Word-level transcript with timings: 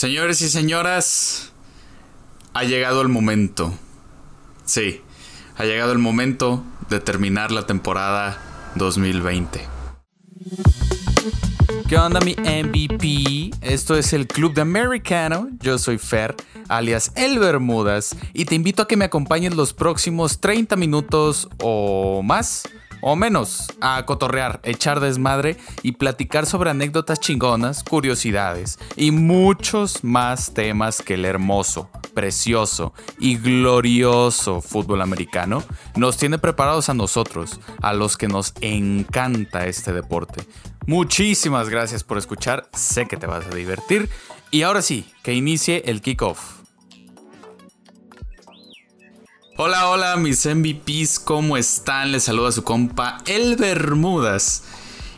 Señores 0.00 0.40
y 0.40 0.48
señoras, 0.48 1.52
ha 2.54 2.64
llegado 2.64 3.02
el 3.02 3.08
momento. 3.08 3.74
Sí, 4.64 5.02
ha 5.58 5.66
llegado 5.66 5.92
el 5.92 5.98
momento 5.98 6.64
de 6.88 7.00
terminar 7.00 7.52
la 7.52 7.66
temporada 7.66 8.38
2020. 8.76 9.60
¿Qué 11.86 11.98
onda 11.98 12.18
mi 12.20 12.34
MVP? 12.34 13.50
Esto 13.60 13.94
es 13.94 14.14
el 14.14 14.26
Club 14.26 14.54
de 14.54 14.62
Americano. 14.62 15.50
Yo 15.60 15.76
soy 15.76 15.98
Fer, 15.98 16.34
alias 16.70 17.12
El 17.14 17.38
Bermudas, 17.38 18.16
y 18.32 18.46
te 18.46 18.54
invito 18.54 18.80
a 18.80 18.88
que 18.88 18.96
me 18.96 19.04
acompañes 19.04 19.54
los 19.54 19.74
próximos 19.74 20.40
30 20.40 20.76
minutos 20.76 21.46
o 21.58 22.22
más 22.22 22.62
o 23.00 23.16
menos 23.16 23.66
a 23.80 24.04
cotorrear, 24.06 24.60
echar 24.62 25.00
desmadre 25.00 25.56
y 25.82 25.92
platicar 25.92 26.46
sobre 26.46 26.70
anécdotas 26.70 27.20
chingonas, 27.20 27.84
curiosidades 27.84 28.78
y 28.96 29.10
muchos 29.10 30.04
más 30.04 30.52
temas 30.54 31.02
que 31.02 31.14
el 31.14 31.24
hermoso, 31.24 31.90
precioso 32.14 32.92
y 33.18 33.36
glorioso 33.36 34.60
fútbol 34.60 35.02
americano 35.02 35.62
nos 35.96 36.16
tiene 36.16 36.38
preparados 36.38 36.88
a 36.88 36.94
nosotros, 36.94 37.60
a 37.82 37.92
los 37.92 38.16
que 38.16 38.28
nos 38.28 38.54
encanta 38.60 39.66
este 39.66 39.92
deporte. 39.92 40.44
Muchísimas 40.86 41.68
gracias 41.68 42.04
por 42.04 42.18
escuchar, 42.18 42.68
sé 42.72 43.06
que 43.06 43.16
te 43.16 43.26
vas 43.26 43.46
a 43.46 43.54
divertir 43.54 44.08
y 44.50 44.62
ahora 44.62 44.82
sí, 44.82 45.08
que 45.22 45.34
inicie 45.34 45.82
el 45.86 46.00
kickoff. 46.00 46.59
Hola, 49.62 49.90
hola, 49.90 50.16
mis 50.16 50.46
MVPs, 50.46 51.18
¿cómo 51.18 51.58
están? 51.58 52.12
Les 52.12 52.22
saluda 52.22 52.50
su 52.50 52.64
compa 52.64 53.18
El 53.26 53.56
Bermudas. 53.56 54.62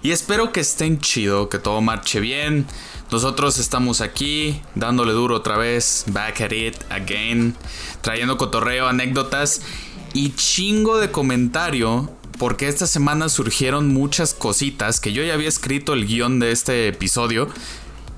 Y 0.02 0.10
espero 0.10 0.50
que 0.50 0.58
estén 0.58 0.98
chido, 0.98 1.48
que 1.48 1.60
todo 1.60 1.80
marche 1.80 2.18
bien. 2.18 2.66
Nosotros 3.12 3.58
estamos 3.58 4.00
aquí, 4.00 4.60
dándole 4.74 5.12
duro 5.12 5.36
otra 5.36 5.56
vez, 5.58 6.06
back 6.08 6.40
at 6.40 6.50
it 6.50 6.74
again, 6.90 7.54
trayendo 8.00 8.36
cotorreo, 8.36 8.88
anécdotas 8.88 9.62
y 10.12 10.32
chingo 10.34 10.98
de 10.98 11.12
comentario. 11.12 12.10
Porque 12.36 12.66
esta 12.66 12.88
semana 12.88 13.28
surgieron 13.28 13.94
muchas 13.94 14.34
cositas 14.34 14.98
que 14.98 15.12
yo 15.12 15.22
ya 15.22 15.34
había 15.34 15.48
escrito 15.48 15.92
el 15.92 16.04
guion 16.04 16.40
de 16.40 16.50
este 16.50 16.88
episodio 16.88 17.48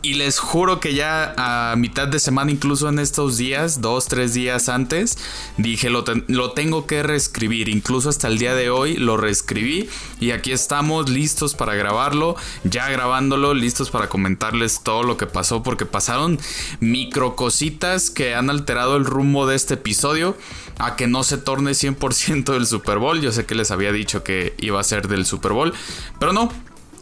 y 0.05 0.15
les 0.15 0.39
juro 0.39 0.81
que 0.81 0.93
ya 0.93 1.35
a 1.39 1.75
mitad 1.77 2.07
de 2.07 2.19
semana, 2.19 2.51
incluso 2.53 2.91
en 2.91 2.99
estos 2.99 3.39
días, 3.39 3.81
dos, 3.81 4.07
tres 4.07 4.35
días 4.35 4.69
antes, 4.69 5.17
dije 5.57 5.89
lo, 5.89 6.05
lo, 6.29 6.53
tengo 6.53 6.87
que 6.87 7.03
reescribir. 7.03 7.71
Incluso 7.71 8.11
hasta 8.11 8.29
el 8.29 8.37
día 8.37 8.55
de 8.55 8.69
hoy 8.69 8.97
lo 8.97 9.17
reescribí 9.17 9.89
y 10.21 10.33
aquí 10.33 10.53
estamos 10.53 11.09
listos 11.09 11.55
para 11.55 11.75
grabarlo, 11.75 12.37
ya 12.65 12.91
grabándolo, 12.91 13.55
listos 13.55 13.91
para 13.91 14.11
comentarles 14.11 14.83
todo 14.83 15.05
lo 15.05 15.17
que 15.17 15.27
pasó 15.27 15.63
porque 15.63 15.87
pasaron 15.87 16.39
micro 16.81 17.35
cositas 17.35 18.11
que 18.11 18.35
han 18.35 18.51
alterado 18.51 18.97
el 18.97 19.07
rumbo 19.07 19.47
de 19.47 19.57
este 19.57 19.75
episodio 19.75 20.37
a 20.79 20.97
que 20.97 21.07
no 21.07 21.25
se 21.25 21.39
torne 21.39 21.71
100% 21.71 22.53
del 22.53 22.67
Super 22.67 22.99
Bowl. 22.99 23.23
Yo 23.23 23.33
sé 23.33 23.47
que 23.47 23.55
les 23.55 23.71
había 23.71 23.91
dicho 23.91 24.23
que 24.23 24.55
iba 24.59 24.79
a 24.79 24.85
ser 24.85 25.09
del 25.09 25.25
Super 25.25 25.53
Bowl, 25.53 25.73
pero 26.19 26.35
no, 26.35 26.53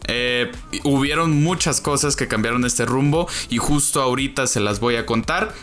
eh, 0.07 0.51
hubieron 0.83 1.43
muchas 1.43 1.81
cosas 1.81 2.15
que 2.15 2.27
cambiaron 2.27 2.65
este 2.65 2.85
rumbo 2.85 3.27
y 3.49 3.57
justo 3.57 4.01
ahorita 4.01 4.47
se 4.47 4.59
las 4.59 4.79
voy 4.79 4.95
a 4.95 5.05
contar. 5.05 5.53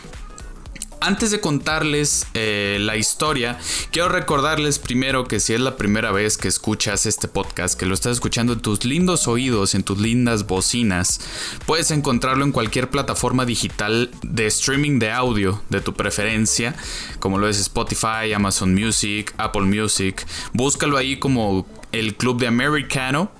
Antes 1.03 1.31
de 1.31 1.39
contarles 1.39 2.27
eh, 2.35 2.77
la 2.79 2.95
historia, 2.95 3.57
quiero 3.89 4.09
recordarles 4.09 4.77
primero 4.77 5.27
que 5.27 5.39
si 5.39 5.55
es 5.55 5.59
la 5.59 5.75
primera 5.75 6.11
vez 6.11 6.37
que 6.37 6.47
escuchas 6.47 7.07
este 7.07 7.27
podcast, 7.27 7.73
que 7.77 7.87
lo 7.87 7.95
estás 7.95 8.11
escuchando 8.11 8.53
en 8.53 8.59
tus 8.59 8.85
lindos 8.85 9.27
oídos, 9.27 9.73
en 9.73 9.81
tus 9.81 9.97
lindas 9.97 10.45
bocinas, 10.45 11.19
puedes 11.65 11.89
encontrarlo 11.89 12.45
en 12.45 12.51
cualquier 12.51 12.91
plataforma 12.91 13.45
digital 13.45 14.11
de 14.21 14.45
streaming 14.45 14.99
de 14.99 15.09
audio 15.09 15.59
de 15.69 15.81
tu 15.81 15.95
preferencia, 15.95 16.75
como 17.17 17.39
lo 17.39 17.49
es 17.49 17.59
Spotify, 17.59 18.33
Amazon 18.35 18.75
Music, 18.75 19.33
Apple 19.37 19.63
Music. 19.63 20.23
Búscalo 20.53 20.97
ahí 20.97 21.17
como 21.17 21.65
el 21.91 22.15
Club 22.15 22.39
de 22.39 22.45
Americano 22.45 23.31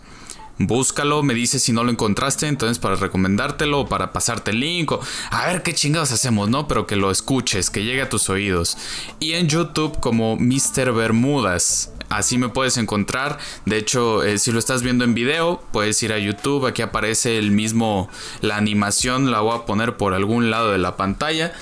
Búscalo, 0.57 1.23
me 1.23 1.34
dices 1.34 1.63
si 1.63 1.73
no 1.73 1.84
lo 1.84 1.91
encontraste, 1.91 2.47
entonces 2.47 2.79
para 2.79 2.95
recomendártelo 2.95 3.81
o 3.81 3.88
para 3.88 4.13
pasarte 4.13 4.51
el 4.51 4.59
link 4.59 4.91
o 4.91 5.00
a 5.31 5.47
ver 5.47 5.63
qué 5.63 5.73
chingados 5.73 6.12
hacemos, 6.12 6.50
¿no? 6.50 6.67
Pero 6.67 6.85
que 6.85 6.95
lo 6.95 7.12
escuches, 7.12 7.69
que 7.69 7.84
llegue 7.84 8.01
a 8.01 8.09
tus 8.09 8.29
oídos. 8.29 8.78
Y 9.19 9.34
en 9.34 9.47
YouTube 9.47 10.00
como 10.00 10.38
Mr. 10.38 10.94
Bermudas. 10.94 11.94
Así 12.09 12.38
me 12.38 12.50
puedes 12.50 12.78
encontrar. 12.78 13.40
De 13.66 13.78
hecho, 13.78 14.23
eh, 14.23 14.38
si 14.38 14.51
lo 14.51 14.59
estás 14.59 14.84
viendo 14.84 15.06
en 15.06 15.13
video, 15.13 15.63
puedes 15.72 16.03
ir 16.03 16.11
a 16.11 16.19
YouTube. 16.19 16.66
Aquí 16.66 16.81
aparece 16.81 17.38
el 17.38 17.51
mismo, 17.51 18.09
la 18.41 18.57
animación. 18.57 19.31
La 19.31 19.40
voy 19.40 19.57
a 19.57 19.66
poner 19.66 19.95
por 19.95 20.13
algún 20.13 20.51
lado 20.51 20.73
de 20.73 20.78
la 20.78 20.97
pantalla. 20.97 21.53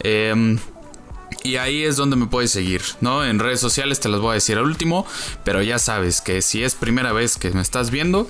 Eh, 0.00 0.58
y 1.44 1.56
ahí 1.58 1.84
es 1.84 1.96
donde 1.96 2.16
me 2.16 2.26
puedes 2.26 2.50
seguir, 2.50 2.82
¿no? 3.02 3.24
En 3.24 3.38
redes 3.38 3.60
sociales 3.60 4.00
te 4.00 4.08
las 4.08 4.20
voy 4.20 4.30
a 4.30 4.34
decir 4.34 4.56
al 4.56 4.64
último, 4.64 5.06
pero 5.44 5.62
ya 5.62 5.78
sabes 5.78 6.22
que 6.22 6.40
si 6.40 6.64
es 6.64 6.74
primera 6.74 7.12
vez 7.12 7.36
que 7.36 7.50
me 7.50 7.60
estás 7.60 7.90
viendo, 7.90 8.26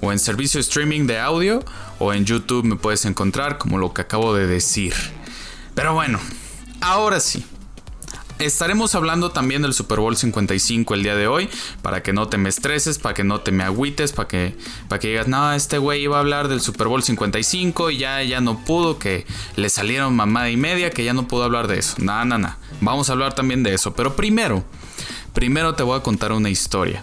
o 0.00 0.10
en 0.10 0.18
servicio 0.18 0.58
streaming 0.58 1.06
de 1.06 1.20
audio, 1.20 1.62
o 1.98 2.14
en 2.14 2.24
YouTube 2.24 2.64
me 2.64 2.76
puedes 2.76 3.04
encontrar 3.04 3.58
como 3.58 3.76
lo 3.76 3.92
que 3.92 4.00
acabo 4.00 4.34
de 4.34 4.46
decir. 4.46 4.94
Pero 5.74 5.92
bueno, 5.92 6.18
ahora 6.80 7.20
sí, 7.20 7.44
Estaremos 8.38 8.94
hablando 8.94 9.30
también 9.30 9.62
del 9.62 9.72
Super 9.72 9.98
Bowl 9.98 10.14
55 10.14 10.92
el 10.92 11.02
día 11.02 11.16
de 11.16 11.26
hoy, 11.26 11.48
para 11.80 12.02
que 12.02 12.12
no 12.12 12.28
te 12.28 12.36
me 12.36 12.50
estreses, 12.50 12.98
para 12.98 13.14
que 13.14 13.24
no 13.24 13.40
te 13.40 13.50
me 13.50 13.64
agüites, 13.64 14.12
para 14.12 14.28
que, 14.28 14.54
para 14.88 14.98
que 15.00 15.08
digas, 15.08 15.26
no, 15.26 15.54
este 15.54 15.78
güey 15.78 16.02
iba 16.02 16.18
a 16.18 16.20
hablar 16.20 16.48
del 16.48 16.60
Super 16.60 16.86
Bowl 16.88 17.02
55 17.02 17.90
y 17.90 17.96
ya, 17.96 18.22
ya 18.22 18.42
no 18.42 18.62
pudo, 18.62 18.98
que 18.98 19.26
le 19.56 19.70
salieron 19.70 20.14
mamada 20.14 20.50
y 20.50 20.58
media, 20.58 20.90
que 20.90 21.02
ya 21.02 21.14
no 21.14 21.26
pudo 21.26 21.44
hablar 21.44 21.66
de 21.66 21.78
eso. 21.78 21.94
No, 21.98 22.26
no, 22.26 22.36
no. 22.36 22.54
Vamos 22.82 23.08
a 23.08 23.12
hablar 23.12 23.34
también 23.34 23.62
de 23.62 23.72
eso. 23.72 23.94
Pero 23.94 24.14
primero, 24.16 24.64
primero 25.32 25.74
te 25.74 25.82
voy 25.82 25.98
a 25.98 26.02
contar 26.02 26.32
una 26.32 26.50
historia. 26.50 27.02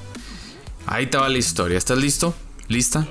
Ahí 0.85 1.07
te 1.07 1.17
va 1.17 1.29
la 1.29 1.39
historia. 1.39 1.79
¿Estás 1.79 1.97
listo? 1.97 2.35
¿Lista? 2.67 3.07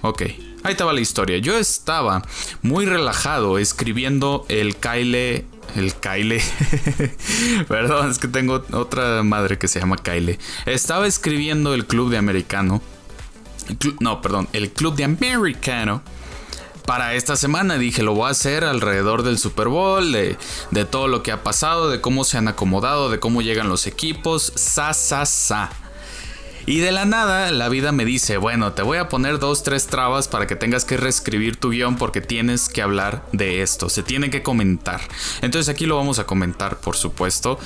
Ok. 0.00 0.22
Ahí 0.62 0.74
te 0.74 0.84
va 0.84 0.94
la 0.94 1.00
historia. 1.00 1.36
Yo 1.36 1.58
estaba 1.58 2.22
muy 2.62 2.86
relajado 2.86 3.58
escribiendo 3.58 4.46
el 4.48 4.76
Kyle 4.76 5.44
el 5.76 5.94
Kyle. 5.94 6.40
Perdón, 7.68 8.10
es 8.10 8.18
que 8.18 8.28
tengo 8.28 8.64
otra 8.72 9.22
madre 9.22 9.58
que 9.58 9.68
se 9.68 9.80
llama 9.80 9.96
Kyle. 9.96 10.38
Estaba 10.66 11.06
escribiendo 11.06 11.74
el 11.74 11.86
club 11.86 12.10
de 12.10 12.18
americano. 12.18 12.82
no, 14.00 14.20
perdón, 14.22 14.48
el 14.52 14.70
club 14.70 14.96
de 14.96 15.04
americano. 15.04 16.02
Para 16.86 17.12
esta 17.12 17.36
semana 17.36 17.76
dije, 17.76 18.02
lo 18.02 18.14
voy 18.14 18.28
a 18.28 18.30
hacer 18.30 18.64
alrededor 18.64 19.22
del 19.22 19.38
Super 19.38 19.68
Bowl, 19.68 20.10
de, 20.10 20.38
de 20.70 20.84
todo 20.86 21.06
lo 21.06 21.22
que 21.22 21.32
ha 21.32 21.42
pasado, 21.42 21.90
de 21.90 22.00
cómo 22.00 22.24
se 22.24 22.38
han 22.38 22.48
acomodado, 22.48 23.10
de 23.10 23.20
cómo 23.20 23.42
llegan 23.42 23.68
los 23.68 23.86
equipos. 23.86 24.52
Sa, 24.56 24.94
sa, 24.94 25.26
sa. 25.26 25.70
Y 26.68 26.80
de 26.80 26.92
la 26.92 27.06
nada, 27.06 27.50
la 27.50 27.70
vida 27.70 27.92
me 27.92 28.04
dice, 28.04 28.36
bueno, 28.36 28.74
te 28.74 28.82
voy 28.82 28.98
a 28.98 29.08
poner 29.08 29.38
dos, 29.38 29.62
tres 29.62 29.86
trabas 29.86 30.28
para 30.28 30.46
que 30.46 30.54
tengas 30.54 30.84
que 30.84 30.98
reescribir 30.98 31.56
tu 31.56 31.70
guion 31.70 31.96
porque 31.96 32.20
tienes 32.20 32.68
que 32.68 32.82
hablar 32.82 33.24
de 33.32 33.62
esto, 33.62 33.88
se 33.88 34.02
tiene 34.02 34.28
que 34.28 34.42
comentar. 34.42 35.00
Entonces 35.40 35.70
aquí 35.70 35.86
lo 35.86 35.96
vamos 35.96 36.18
a 36.18 36.26
comentar, 36.26 36.78
por 36.78 36.94
supuesto. 36.94 37.58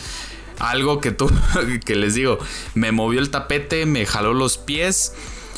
Algo 0.60 1.00
que 1.00 1.10
tú, 1.10 1.28
que 1.84 1.96
les 1.96 2.14
digo, 2.14 2.38
me 2.74 2.92
movió 2.92 3.18
el 3.18 3.30
tapete, 3.30 3.86
me 3.86 4.06
jaló 4.06 4.34
los 4.34 4.56
pies, 4.56 5.14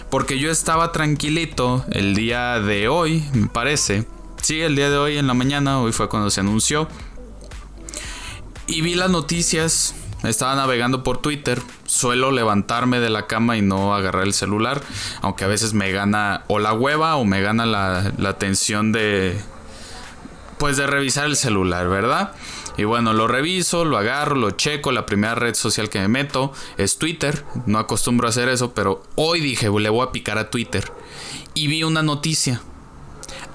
porque 0.09 0.39
yo 0.39 0.51
estaba 0.51 0.91
tranquilito 0.93 1.85
el 1.93 2.15
día 2.15 2.61
de 2.61 2.89
hoy, 2.89 3.29
me 3.35 3.49
parece. 3.49 4.07
Sí, 4.41 4.63
el 4.63 4.75
día 4.75 4.89
de 4.89 4.97
hoy 4.97 5.19
en 5.19 5.27
la 5.27 5.35
mañana, 5.35 5.81
hoy 5.81 5.93
fue 5.93 6.09
cuando 6.09 6.31
se 6.31 6.41
anunció. 6.41 6.89
Y 8.67 8.81
vi 8.81 8.95
las 8.95 9.11
noticias, 9.11 9.95
estaba 10.31 10.55
navegando 10.55 11.03
por 11.03 11.19
Twitter. 11.19 11.61
Suelo 11.87 12.31
levantarme 12.31 13.01
de 13.01 13.11
la 13.11 13.27
cama 13.27 13.57
y 13.57 13.63
no 13.63 13.95
agarrar 13.95 14.25
el 14.25 14.33
celular. 14.33 14.83
Aunque 15.23 15.45
a 15.45 15.49
veces 15.49 15.75
me 15.75 15.93
gana 15.93 16.45
o 16.49 16.59
la 16.59 16.73
hueva 16.73 17.17
o 17.17 17.25
me 17.25 17.41
gana 17.41 17.67
la, 17.67 18.13
la 18.19 18.39
tensión 18.39 18.93
de. 18.93 19.41
Pues 20.59 20.77
de 20.77 20.87
revisar 20.87 21.27
el 21.27 21.37
celular, 21.37 21.89
¿verdad? 21.89 22.33
Y 22.77 22.85
bueno, 22.85 23.13
lo 23.13 23.29
reviso, 23.29 23.85
lo 23.85 23.99
agarro, 23.99 24.35
lo 24.35 24.51
checo. 24.53 24.93
La 24.93 25.07
primera 25.07 25.35
red 25.35 25.55
social 25.55 25.89
que 25.89 26.01
me 26.01 26.09
meto 26.09 26.53
es 26.77 26.99
Twitter. 26.99 27.45
No 27.67 27.79
acostumbro 27.79 28.27
a 28.27 28.31
hacer 28.31 28.49
eso, 28.49 28.75
pero 28.75 29.03
hoy 29.15 29.41
dije, 29.41 29.69
le 29.71 29.89
voy 29.91 30.07
a 30.07 30.13
picar 30.13 30.39
a 30.39 30.51
Twitter. 30.51 30.91
Y 31.55 31.69
vi 31.69 31.85
una 31.85 32.03
noticia. 32.03 32.63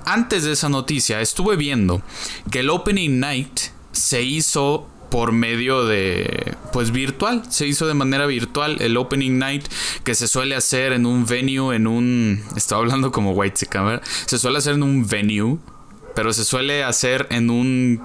Antes 0.05 0.43
de 0.43 0.53
esa 0.53 0.69
noticia, 0.69 1.21
estuve 1.21 1.55
viendo 1.55 2.01
que 2.49 2.61
el 2.61 2.69
Opening 2.69 3.19
Night 3.19 3.59
se 3.91 4.23
hizo 4.23 4.87
por 5.09 5.31
medio 5.31 5.85
de 5.85 6.55
pues 6.71 6.91
virtual. 6.91 7.43
Se 7.49 7.67
hizo 7.67 7.87
de 7.87 7.93
manera 7.93 8.25
virtual 8.25 8.77
el 8.79 8.97
opening 8.97 9.37
night 9.39 9.65
que 10.03 10.15
se 10.15 10.27
suele 10.27 10.55
hacer 10.55 10.93
en 10.93 11.05
un 11.05 11.25
venue 11.25 11.75
en 11.75 11.87
un 11.87 12.43
estaba 12.55 12.81
hablando 12.81 13.11
como 13.11 13.31
white 13.31 13.65
camera 13.67 14.01
se 14.25 14.37
suele 14.37 14.57
hacer 14.57 14.75
en 14.75 14.83
un 14.83 15.07
venue 15.07 15.57
pero 16.15 16.33
se 16.33 16.43
suele 16.43 16.83
hacer 16.83 17.27
en 17.29 17.49
un 17.49 18.01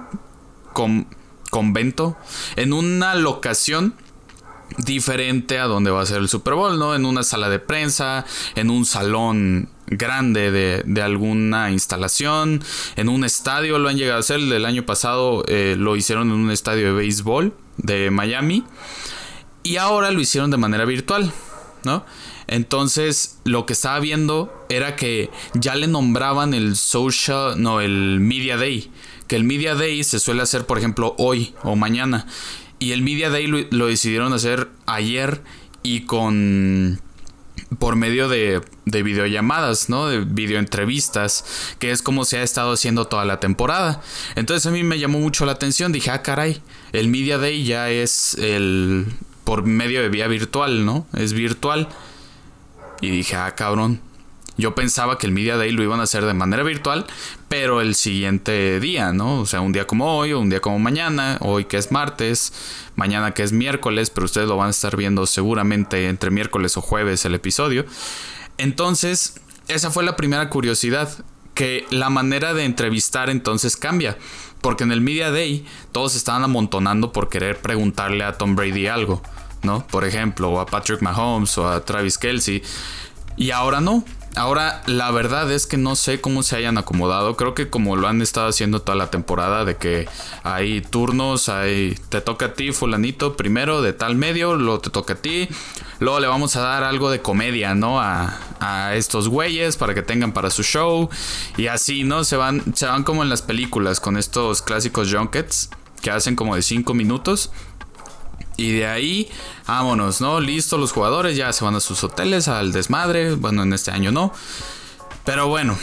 convento 1.49 2.17
en 2.55 2.73
una 2.73 3.15
locación 3.15 3.95
diferente 4.77 5.59
a 5.59 5.65
donde 5.65 5.91
va 5.91 6.01
a 6.01 6.05
ser 6.05 6.17
el 6.17 6.29
Super 6.29 6.53
Bowl, 6.53 6.77
¿no? 6.77 6.95
En 6.95 7.05
una 7.05 7.23
sala 7.23 7.49
de 7.49 7.59
prensa, 7.59 8.25
en 8.55 8.69
un 8.69 8.85
salón 8.85 9.69
grande 9.87 10.51
de, 10.51 11.01
alguna 11.01 11.71
instalación, 11.71 12.63
en 12.95 13.09
un 13.09 13.23
estadio 13.23 13.77
lo 13.77 13.89
han 13.89 13.97
llegado 13.97 14.17
a 14.17 14.19
hacer. 14.21 14.39
El 14.39 14.65
año 14.65 14.85
pasado 14.85 15.43
eh, 15.47 15.75
lo 15.77 15.95
hicieron 15.95 16.29
en 16.29 16.35
un 16.35 16.51
estadio 16.51 16.87
de 16.87 16.93
béisbol 16.93 17.53
de 17.77 18.09
Miami 18.11 18.63
y 19.63 19.77
ahora 19.77 20.11
lo 20.11 20.19
hicieron 20.19 20.51
de 20.51 20.57
manera 20.57 20.85
virtual, 20.85 21.31
¿no? 21.83 22.05
Entonces, 22.47 23.39
lo 23.43 23.65
que 23.65 23.73
estaba 23.73 23.99
viendo 23.99 24.65
era 24.69 24.95
que 24.95 25.31
ya 25.55 25.75
le 25.75 25.87
nombraban 25.87 26.53
el 26.53 26.75
social, 26.75 27.61
no, 27.61 27.81
el 27.81 28.19
Media 28.19 28.57
Day. 28.57 28.91
Que 29.27 29.35
el 29.35 29.43
Media 29.43 29.73
Day 29.73 30.03
se 30.03 30.19
suele 30.19 30.43
hacer, 30.43 30.67
por 30.67 30.77
ejemplo, 30.77 31.15
hoy 31.17 31.55
o 31.63 31.75
mañana. 31.75 32.27
Y 32.85 32.91
el 32.91 33.01
Media 33.01 33.31
Day 33.31 33.47
lo, 33.47 33.87
decidieron 33.87 34.31
hacer 34.33 34.69
ayer 34.85 35.41
y 35.81 36.01
con 36.01 37.01
por 37.79 37.95
medio 37.95 38.29
de, 38.29 38.61
de, 38.85 39.01
videollamadas, 39.01 39.89
¿no? 39.89 40.05
De 40.05 40.19
videoentrevistas, 40.19 41.75
que 41.79 41.89
es 41.89 42.03
como 42.03 42.25
se 42.25 42.37
ha 42.37 42.43
estado 42.43 42.73
haciendo 42.73 43.05
toda 43.05 43.25
la 43.25 43.39
temporada. 43.39 44.03
Entonces 44.35 44.67
a 44.67 44.69
mí 44.69 44.83
me 44.83 44.99
llamó 44.99 45.17
mucho 45.17 45.47
la 45.47 45.53
atención, 45.53 45.93
dije, 45.93 46.11
ah, 46.11 46.21
caray, 46.21 46.61
el 46.91 47.07
Media 47.07 47.39
Day 47.39 47.63
ya 47.63 47.89
es 47.89 48.35
el 48.35 49.07
por 49.45 49.63
medio 49.63 50.03
de 50.03 50.09
vía 50.09 50.27
virtual, 50.27 50.85
¿no? 50.85 51.07
Es 51.17 51.33
virtual. 51.33 51.89
Y 53.01 53.09
dije, 53.09 53.35
ah, 53.35 53.55
cabrón. 53.55 53.99
Yo 54.57 54.75
pensaba 54.75 55.17
que 55.17 55.27
el 55.27 55.33
Media 55.33 55.57
Day 55.57 55.71
lo 55.71 55.83
iban 55.83 55.99
a 55.99 56.03
hacer 56.03 56.25
de 56.25 56.33
manera 56.33 56.63
virtual, 56.63 57.05
pero 57.49 57.81
el 57.81 57.95
siguiente 57.95 58.79
día, 58.79 59.11
¿no? 59.11 59.41
O 59.41 59.45
sea, 59.45 59.61
un 59.61 59.71
día 59.71 59.85
como 59.85 60.17
hoy, 60.17 60.33
o 60.33 60.39
un 60.39 60.49
día 60.49 60.61
como 60.61 60.79
mañana, 60.79 61.37
hoy 61.41 61.65
que 61.65 61.77
es 61.77 61.91
martes, 61.91 62.53
mañana 62.95 63.31
que 63.31 63.43
es 63.43 63.51
miércoles, 63.51 64.09
pero 64.09 64.25
ustedes 64.25 64.47
lo 64.47 64.57
van 64.57 64.67
a 64.67 64.71
estar 64.71 64.95
viendo 64.95 65.25
seguramente 65.25 66.07
entre 66.07 66.31
miércoles 66.31 66.77
o 66.77 66.81
jueves 66.81 67.25
el 67.25 67.35
episodio. 67.35 67.85
Entonces, 68.57 69.41
esa 69.67 69.91
fue 69.91 70.03
la 70.03 70.15
primera 70.15 70.49
curiosidad, 70.49 71.09
que 71.53 71.85
la 71.89 72.09
manera 72.09 72.53
de 72.53 72.65
entrevistar 72.65 73.29
entonces 73.29 73.77
cambia. 73.77 74.17
Porque 74.61 74.83
en 74.83 74.91
el 74.91 75.01
Media 75.01 75.31
Day 75.31 75.65
todos 75.91 76.15
estaban 76.15 76.43
amontonando 76.43 77.11
por 77.11 77.29
querer 77.29 77.57
preguntarle 77.57 78.23
a 78.23 78.37
Tom 78.37 78.55
Brady 78.55 78.87
algo. 78.87 79.21
¿no? 79.65 79.85
Por 79.87 80.05
ejemplo, 80.05 80.49
o 80.49 80.59
a 80.59 80.65
Patrick 80.65 81.01
Mahomes 81.01 81.57
o 81.57 81.67
a 81.67 81.83
Travis 81.83 82.17
Kelsey. 82.17 82.63
Y 83.35 83.51
ahora 83.51 83.81
no. 83.81 84.05
Ahora, 84.35 84.81
la 84.85 85.11
verdad 85.11 85.49
es 85.49 85.65
que 85.65 85.77
no 85.77 85.95
sé 85.95 86.19
cómo 86.19 86.43
se 86.43 86.57
hayan 86.57 86.77
acomodado. 86.77 87.37
Creo 87.37 87.55
que 87.55 87.69
como 87.69 87.95
lo 87.95 88.09
han 88.09 88.21
estado 88.21 88.49
haciendo 88.49 88.81
toda 88.81 88.97
la 88.97 89.09
temporada, 89.09 89.63
de 89.63 89.77
que 89.77 90.09
hay 90.43 90.81
turnos, 90.81 91.47
hay. 91.47 91.97
Te 92.09 92.19
toca 92.19 92.47
a 92.47 92.53
ti, 92.53 92.73
Fulanito, 92.73 93.37
primero 93.37 93.81
de 93.81 93.93
tal 93.93 94.15
medio, 94.15 94.55
luego 94.55 94.79
te 94.79 94.89
toca 94.89 95.13
a 95.13 95.15
ti. 95.15 95.47
Luego 95.99 96.19
le 96.19 96.27
vamos 96.27 96.57
a 96.57 96.61
dar 96.61 96.83
algo 96.83 97.09
de 97.09 97.21
comedia, 97.21 97.75
¿no? 97.75 98.01
A, 98.01 98.39
estos 98.95 99.29
güeyes 99.29 99.77
para 99.77 99.93
que 99.93 100.01
tengan 100.01 100.31
para 100.33 100.49
su 100.49 100.63
show. 100.63 101.09
Y 101.55 101.67
así, 101.67 102.03
¿no? 102.03 102.23
Se 102.23 102.35
van, 102.35 102.75
se 102.75 102.87
van 102.87 103.03
como 103.03 103.21
en 103.21 103.29
las 103.29 103.43
películas 103.43 103.99
con 103.99 104.17
estos 104.17 104.63
clásicos 104.63 105.13
junkets 105.13 105.69
que 106.01 106.09
hacen 106.09 106.35
como 106.35 106.55
de 106.55 106.61
5 106.61 106.93
minutos. 106.93 107.51
Y 108.57 108.71
de 108.71 108.87
ahí, 108.87 109.29
vámonos, 109.67 110.21
¿no? 110.21 110.39
Listo, 110.39 110.77
los 110.77 110.91
jugadores 110.91 111.35
ya 111.35 111.51
se 111.51 111.63
van 111.65 111.75
a 111.75 111.79
sus 111.79 112.03
hoteles, 112.03 112.47
al 112.47 112.71
desmadre. 112.71 113.35
Bueno, 113.35 113.63
en 113.63 113.73
este 113.73 113.91
año 113.91 114.11
no. 114.11 114.31
Pero 115.25 115.47
bueno, 115.47 115.77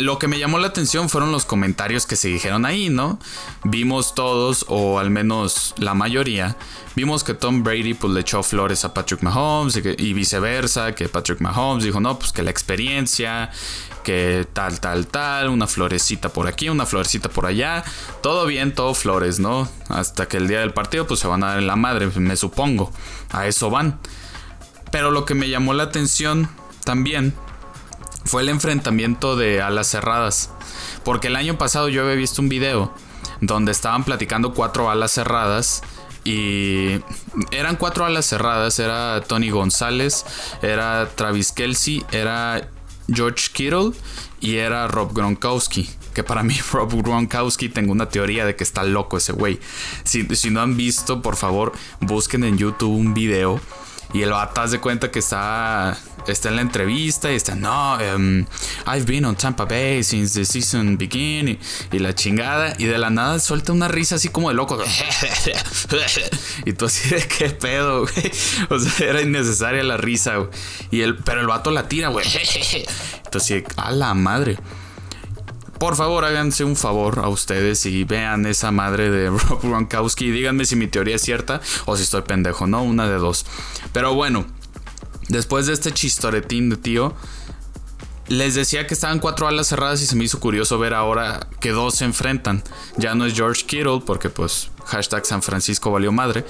lo 0.00 0.18
que 0.18 0.28
me 0.28 0.38
llamó 0.38 0.58
la 0.58 0.68
atención 0.68 1.08
fueron 1.08 1.32
los 1.32 1.44
comentarios 1.44 2.06
que 2.06 2.16
se 2.16 2.28
dijeron 2.28 2.64
ahí, 2.64 2.88
¿no? 2.88 3.18
Vimos 3.64 4.14
todos, 4.14 4.64
o 4.68 4.98
al 4.98 5.10
menos 5.10 5.74
la 5.78 5.94
mayoría, 5.94 6.56
vimos 6.96 7.24
que 7.24 7.34
Tom 7.34 7.62
Brady 7.62 7.94
pues 7.94 8.12
le 8.12 8.20
echó 8.20 8.42
flores 8.42 8.84
a 8.84 8.94
Patrick 8.94 9.22
Mahomes 9.22 9.76
y, 9.76 10.12
viceversa, 10.12 10.94
que 10.94 11.08
Patrick 11.08 11.40
Mahomes 11.40 11.84
dijo, 11.84 12.00
no, 12.00 12.18
pues 12.18 12.32
que 12.32 12.42
la 12.42 12.50
experiencia, 12.50 13.50
que 14.02 14.46
tal, 14.52 14.80
tal, 14.80 15.06
tal, 15.06 15.48
una 15.48 15.66
florecita 15.66 16.30
por 16.30 16.46
aquí, 16.46 16.68
una 16.68 16.86
florecita 16.86 17.28
por 17.28 17.46
allá, 17.46 17.84
todo 18.22 18.46
bien, 18.46 18.74
todo 18.74 18.94
flores, 18.94 19.38
¿no? 19.38 19.68
Hasta 19.88 20.26
que 20.28 20.36
el 20.36 20.48
día 20.48 20.60
del 20.60 20.72
partido 20.72 21.06
pues 21.06 21.20
se 21.20 21.28
van 21.28 21.44
a 21.44 21.48
dar 21.48 21.58
en 21.58 21.66
la 21.66 21.76
madre, 21.76 22.08
me 22.16 22.36
supongo, 22.36 22.92
a 23.30 23.46
eso 23.46 23.70
van. 23.70 23.98
Pero 24.90 25.10
lo 25.10 25.24
que 25.24 25.34
me 25.34 25.48
llamó 25.48 25.72
la 25.72 25.84
atención 25.84 26.48
también 26.84 27.34
fue 28.24 28.42
el 28.42 28.48
enfrentamiento 28.48 29.36
de 29.36 29.62
alas 29.62 29.88
cerradas, 29.88 30.50
porque 31.04 31.28
el 31.28 31.36
año 31.36 31.58
pasado 31.58 31.88
yo 31.88 32.02
había 32.02 32.14
visto 32.14 32.42
un 32.42 32.48
video 32.48 32.92
donde 33.40 33.72
estaban 33.72 34.04
platicando 34.04 34.52
cuatro 34.54 34.90
alas 34.90 35.12
cerradas 35.12 35.82
y 36.24 37.00
eran 37.50 37.76
cuatro 37.76 38.04
alas 38.04 38.26
cerradas. 38.26 38.78
Era 38.78 39.22
Tony 39.22 39.50
González, 39.50 40.24
era 40.62 41.08
Travis 41.14 41.52
Kelsey, 41.52 42.04
era 42.12 42.68
George 43.12 43.48
Kittle 43.52 43.92
y 44.40 44.56
era 44.56 44.86
Rob 44.88 45.12
Gronkowski. 45.12 45.88
Que 46.14 46.24
para 46.24 46.42
mí, 46.42 46.58
Rob 46.72 46.92
Gronkowski, 47.02 47.68
tengo 47.68 47.92
una 47.92 48.08
teoría 48.08 48.44
de 48.44 48.56
que 48.56 48.64
está 48.64 48.82
loco 48.82 49.16
ese 49.16 49.32
güey. 49.32 49.60
Si, 50.04 50.24
si 50.36 50.50
no 50.50 50.60
han 50.60 50.76
visto, 50.76 51.22
por 51.22 51.36
favor, 51.36 51.72
busquen 52.00 52.44
en 52.44 52.58
YouTube 52.58 52.90
un 52.90 53.14
video 53.14 53.60
y 54.12 54.22
el 54.22 54.30
vato 54.30 54.66
de 54.66 54.80
cuenta 54.80 55.10
que 55.10 55.20
está, 55.20 55.96
está 56.26 56.48
en 56.48 56.56
la 56.56 56.62
entrevista 56.62 57.32
y 57.32 57.36
está, 57.36 57.54
no, 57.54 57.94
um, 57.94 58.44
I've 58.86 59.04
been 59.06 59.24
on 59.24 59.36
Tampa 59.36 59.64
Bay 59.64 60.02
since 60.02 60.38
the 60.38 60.44
season 60.44 60.96
began 60.96 61.58
y, 61.92 61.98
la 61.98 62.14
chingada. 62.14 62.74
Y 62.78 62.84
de 62.84 62.98
la 62.98 63.10
nada 63.10 63.38
suelta 63.38 63.72
una 63.72 63.88
risa 63.88 64.16
así 64.16 64.28
como 64.28 64.48
de 64.48 64.54
loco. 64.54 64.82
y 66.64 66.72
tú 66.72 66.86
así 66.86 67.10
de 67.10 67.22
qué 67.26 67.50
pedo, 67.50 68.02
güey. 68.02 68.32
O 68.68 68.78
sea, 68.78 69.08
era 69.08 69.22
innecesaria 69.22 69.82
la 69.82 69.96
risa, 69.96 70.48
pero 71.24 71.40
el 71.40 71.46
vato 71.46 71.70
la 71.70 71.88
tira, 71.88 72.08
güey. 72.08 72.26
Entonces, 73.24 73.64
a 73.76 73.90
la 73.90 74.14
madre. 74.14 74.58
Por 75.80 75.96
favor, 75.96 76.26
háganse 76.26 76.62
un 76.62 76.76
favor 76.76 77.20
a 77.20 77.28
ustedes 77.28 77.86
y 77.86 78.04
vean 78.04 78.44
esa 78.44 78.70
madre 78.70 79.10
de 79.10 79.30
Rob 79.30 79.62
Gronkowski 79.62 80.26
y 80.26 80.30
díganme 80.30 80.66
si 80.66 80.76
mi 80.76 80.88
teoría 80.88 81.16
es 81.16 81.22
cierta 81.22 81.62
o 81.86 81.96
si 81.96 82.02
estoy 82.02 82.20
pendejo, 82.20 82.66
¿no? 82.66 82.82
Una 82.82 83.08
de 83.08 83.16
dos. 83.16 83.46
Pero 83.94 84.14
bueno, 84.14 84.44
después 85.30 85.66
de 85.66 85.72
este 85.72 85.92
chistoretín 85.92 86.68
de 86.68 86.76
tío, 86.76 87.14
les 88.28 88.54
decía 88.54 88.86
que 88.86 88.94
estaban 88.94 89.18
cuatro 89.18 89.48
alas 89.48 89.68
cerradas 89.68 90.02
y 90.02 90.06
se 90.06 90.14
me 90.14 90.24
hizo 90.24 90.38
curioso 90.38 90.78
ver 90.78 90.94
ahora 90.94 91.48
que 91.60 91.70
dos 91.70 91.96
se 91.96 92.04
enfrentan. 92.04 92.62
Ya 92.96 93.14
no 93.14 93.24
es 93.24 93.34
George 93.34 93.64
Kittle 93.66 94.02
porque 94.04 94.28
pues 94.28 94.70
hashtag 94.86 95.24
San 95.26 95.42
Francisco 95.42 95.90
valió 95.90 96.12
madre. 96.12 96.44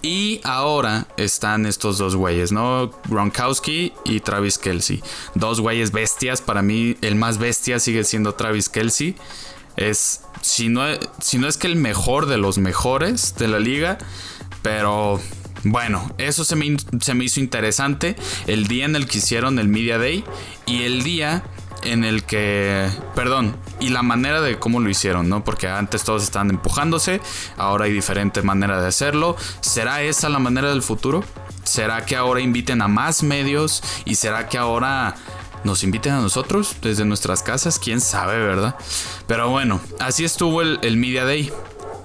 Y 0.00 0.40
ahora 0.42 1.06
están 1.16 1.64
estos 1.66 1.98
dos 1.98 2.16
güeyes, 2.16 2.50
¿no? 2.50 2.90
Gronkowski 3.08 3.92
y 4.04 4.18
Travis 4.18 4.58
Kelsey. 4.58 5.00
Dos 5.36 5.60
güeyes 5.60 5.92
bestias. 5.92 6.40
Para 6.40 6.62
mí, 6.62 6.96
el 7.02 7.14
más 7.14 7.38
bestia 7.38 7.78
sigue 7.78 8.02
siendo 8.02 8.34
Travis 8.34 8.68
Kelsey. 8.68 9.14
Es, 9.76 10.22
si 10.40 10.68
no, 10.68 10.82
si 11.20 11.38
no 11.38 11.46
es 11.46 11.56
que 11.56 11.68
el 11.68 11.76
mejor 11.76 12.26
de 12.26 12.36
los 12.36 12.58
mejores 12.58 13.36
de 13.36 13.46
la 13.46 13.60
liga. 13.60 13.98
Pero 14.62 15.20
bueno, 15.64 16.14
eso 16.18 16.44
se 16.44 16.56
me, 16.56 16.76
se 17.00 17.14
me 17.14 17.24
hizo 17.24 17.40
interesante. 17.40 18.16
El 18.46 18.66
día 18.66 18.84
en 18.84 18.96
el 18.96 19.06
que 19.06 19.18
hicieron 19.18 19.58
el 19.58 19.68
Media 19.68 19.98
Day. 19.98 20.24
Y 20.66 20.82
el 20.82 21.02
día 21.02 21.42
en 21.82 22.04
el 22.04 22.24
que, 22.24 22.88
perdón, 23.14 23.56
y 23.80 23.88
la 23.88 24.02
manera 24.02 24.40
de 24.40 24.58
cómo 24.58 24.80
lo 24.80 24.88
hicieron, 24.88 25.28
¿no? 25.28 25.44
Porque 25.44 25.68
antes 25.68 26.04
todos 26.04 26.22
estaban 26.22 26.50
empujándose, 26.50 27.20
ahora 27.56 27.86
hay 27.86 27.92
diferente 27.92 28.42
manera 28.42 28.80
de 28.80 28.88
hacerlo. 28.88 29.36
¿Será 29.60 30.02
esa 30.02 30.28
la 30.28 30.38
manera 30.38 30.70
del 30.70 30.82
futuro? 30.82 31.24
¿Será 31.64 32.04
que 32.06 32.16
ahora 32.16 32.40
inviten 32.40 32.82
a 32.82 32.88
más 32.88 33.22
medios? 33.22 33.82
¿Y 34.04 34.14
será 34.16 34.48
que 34.48 34.58
ahora 34.58 35.14
nos 35.64 35.84
inviten 35.84 36.12
a 36.12 36.20
nosotros 36.20 36.76
desde 36.82 37.04
nuestras 37.04 37.42
casas? 37.42 37.78
¿Quién 37.78 38.00
sabe, 38.00 38.38
verdad? 38.38 38.76
Pero 39.26 39.48
bueno, 39.50 39.80
así 39.98 40.24
estuvo 40.24 40.62
el, 40.62 40.78
el 40.82 40.96
Media 40.96 41.24
Day. 41.24 41.52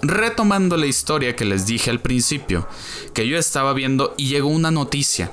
Retomando 0.01 0.77
la 0.77 0.85
historia 0.85 1.35
que 1.35 1.45
les 1.45 1.65
dije 1.65 1.89
al 1.89 1.99
principio, 1.99 2.67
que 3.13 3.27
yo 3.27 3.37
estaba 3.37 3.73
viendo 3.73 4.13
y 4.17 4.29
llegó 4.29 4.49
una 4.49 4.71
noticia 4.71 5.31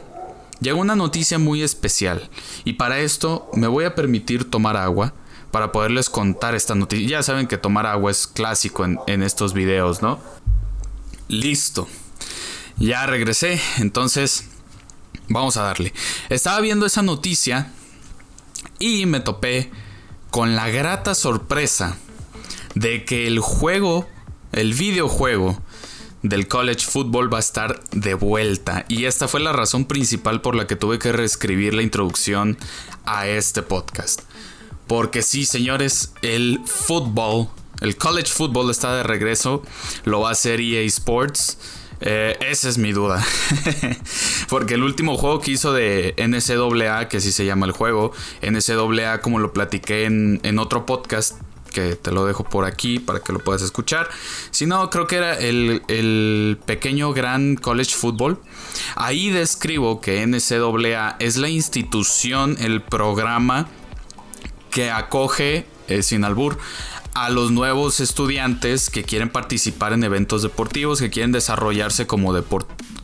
Llegó 0.65 0.81
una 0.81 0.97
noticia 0.97 1.39
muy 1.39 1.63
especial 1.63 2.31
y 2.65 2.75
para 2.75 3.01
esto 3.01 3.51
me 3.53 3.67
voy 3.67 3.85
a 3.85 3.95
permitir 3.95 4.49
tomar 4.51 4.79
agua 4.79 5.13
para 5.51 5.73
poderles 5.73 6.09
contar 6.09 6.55
esta 6.55 6.75
noticia. 6.75 7.07
Ya 7.07 7.23
saben 7.23 7.47
que 7.47 7.59
tomar 7.59 7.87
agua 7.87 8.11
es 8.11 8.27
clásico 8.27 8.85
en, 8.85 9.23
estos 9.23 9.53
videos, 9.53 10.01
¿no? 10.01 10.21
Listo. 11.29 11.87
Ya 12.79 13.05
regresé, 13.05 13.61
entonces 13.79 14.49
vamos 15.29 15.59
a 15.59 15.65
darle. 15.65 15.93
Estaba 16.31 16.61
viendo 16.61 16.87
esa 16.87 17.03
noticia 17.03 17.71
y 18.79 19.05
me 19.05 19.21
topé 19.21 19.71
con 20.31 20.57
la 20.57 20.71
grata 20.71 21.15
sorpresa 21.15 21.99
de 22.75 23.05
que 23.05 23.27
el 23.27 23.39
juego, 23.39 24.09
el 24.55 24.75
videojuego 24.75 25.61
del 26.23 26.49
college 26.49 26.87
football 26.87 27.33
va 27.33 27.37
a 27.37 27.41
estar 27.41 27.83
de 27.91 28.15
vuelta. 28.15 28.87
Y 28.89 29.05
esta 29.05 29.29
fue 29.29 29.41
la 29.41 29.53
razón 29.53 29.85
principal 29.85 30.41
por 30.41 30.55
la 30.55 30.67
que 30.67 30.77
tuve 30.77 30.99
que 30.99 31.13
reescribir 31.13 31.75
la 31.75 31.83
introducción 31.83 32.57
a 33.05 33.27
este 33.27 33.63
podcast. 33.63 34.23
Porque 34.87 35.23
sí, 35.23 35.45
señores, 35.45 36.13
el 36.23 36.61
fútbol, 36.65 37.49
el 37.81 37.97
college 37.97 38.31
football 38.33 38.71
está 38.71 38.97
de 38.97 39.03
regreso. 39.03 39.63
Lo 40.05 40.21
va 40.21 40.31
a 40.31 40.33
hacer 40.33 40.61
EA 40.61 40.83
Sports. 40.83 41.59
Eh, 42.01 42.37
esa 42.41 42.69
es 42.69 42.79
mi 42.79 42.93
duda. 42.93 43.25
Porque 44.49 44.75
el 44.75 44.83
último 44.83 45.17
juego 45.17 45.41
que 45.41 45.53
hizo 45.53 45.73
de 45.73 46.15
NCAA, 46.17 47.09
que 47.09 47.19
así 47.19 47.33
se 47.33 47.45
llama 47.45 47.67
el 47.67 47.73
juego, 47.73 48.13
NCAA 48.43 49.21
como 49.21 49.39
lo 49.39 49.53
platiqué 49.53 50.05
en, 50.05 50.41
en 50.43 50.59
otro 50.59 50.87
podcast, 50.87 51.37
que 51.75 51.97
te 51.97 52.13
lo 52.13 52.25
dejo 52.25 52.45
por 52.45 52.65
aquí 52.65 53.01
para 53.01 53.21
que 53.21 53.33
lo 53.33 53.41
puedas 53.41 53.61
escuchar. 53.61 54.09
Si 54.51 54.65
no, 54.65 54.89
creo 54.89 55.07
que 55.07 55.17
era 55.17 55.39
el, 55.39 55.83
el, 55.89 56.59
pequeño 56.65 57.13
gran 57.13 57.57
college 57.57 57.95
football. 57.95 58.39
Ahí 58.95 59.29
describo 59.31 60.01
que 60.01 60.25
NCAA 60.27 61.17
es 61.19 61.37
la 61.37 61.49
institución, 61.49 62.57
el 62.61 62.81
programa 62.81 63.69
que 64.71 64.91
acoge, 64.91 65.67
eh, 65.89 66.03
sin 66.03 66.25
albur, 66.25 66.59
a 67.15 67.31
los 67.31 67.53
nuevos 67.53 68.01
estudiantes 68.01 68.91
que 68.91 69.05
quieren 69.05 69.31
participar 69.31 69.93
en 69.93 70.03
eventos 70.03 70.43
deportivos, 70.43 71.01
que 71.01 71.11
quieren 71.11 71.31
desarrollarse 71.31 72.07
como, 72.07 72.35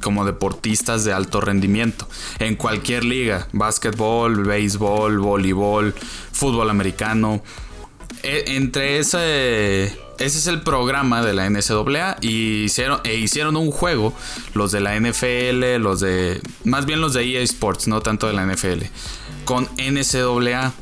como 0.01 0.25
deportistas 0.25 1.05
de 1.05 1.13
alto 1.13 1.41
rendimiento 1.41 2.09
en 2.41 2.57
cualquier 2.57 3.05
liga, 3.05 3.47
básquetbol, 3.53 4.45
béisbol, 4.45 5.19
voleibol, 5.19 5.95
fútbol 6.33 6.71
americano. 6.71 7.43
E, 8.23 8.57
entre 8.57 8.99
ese, 8.99 9.85
ese 9.85 10.39
es 10.39 10.47
el 10.47 10.63
programa 10.63 11.23
de 11.23 11.33
la 11.33 11.49
NCAA 11.49 12.19
y 12.21 12.65
hicieron, 12.65 13.01
e 13.05 13.17
hicieron 13.17 13.57
un 13.57 13.71
juego, 13.71 14.15
los 14.55 14.73
de 14.73 14.81
la 14.81 14.99
NFL, 14.99 15.81
los 15.81 16.01
de, 16.01 16.41
más 16.65 16.87
bien 16.87 17.01
los 17.01 17.15
de 17.15 17.25
EA 17.25 17.43
Sports, 17.43 17.89
no 17.89 18.03
tanto 18.03 18.27
de 18.27 18.35
la 18.35 18.45
NFL, 18.47 18.85
con 19.45 19.69
NCAA. 19.79 20.73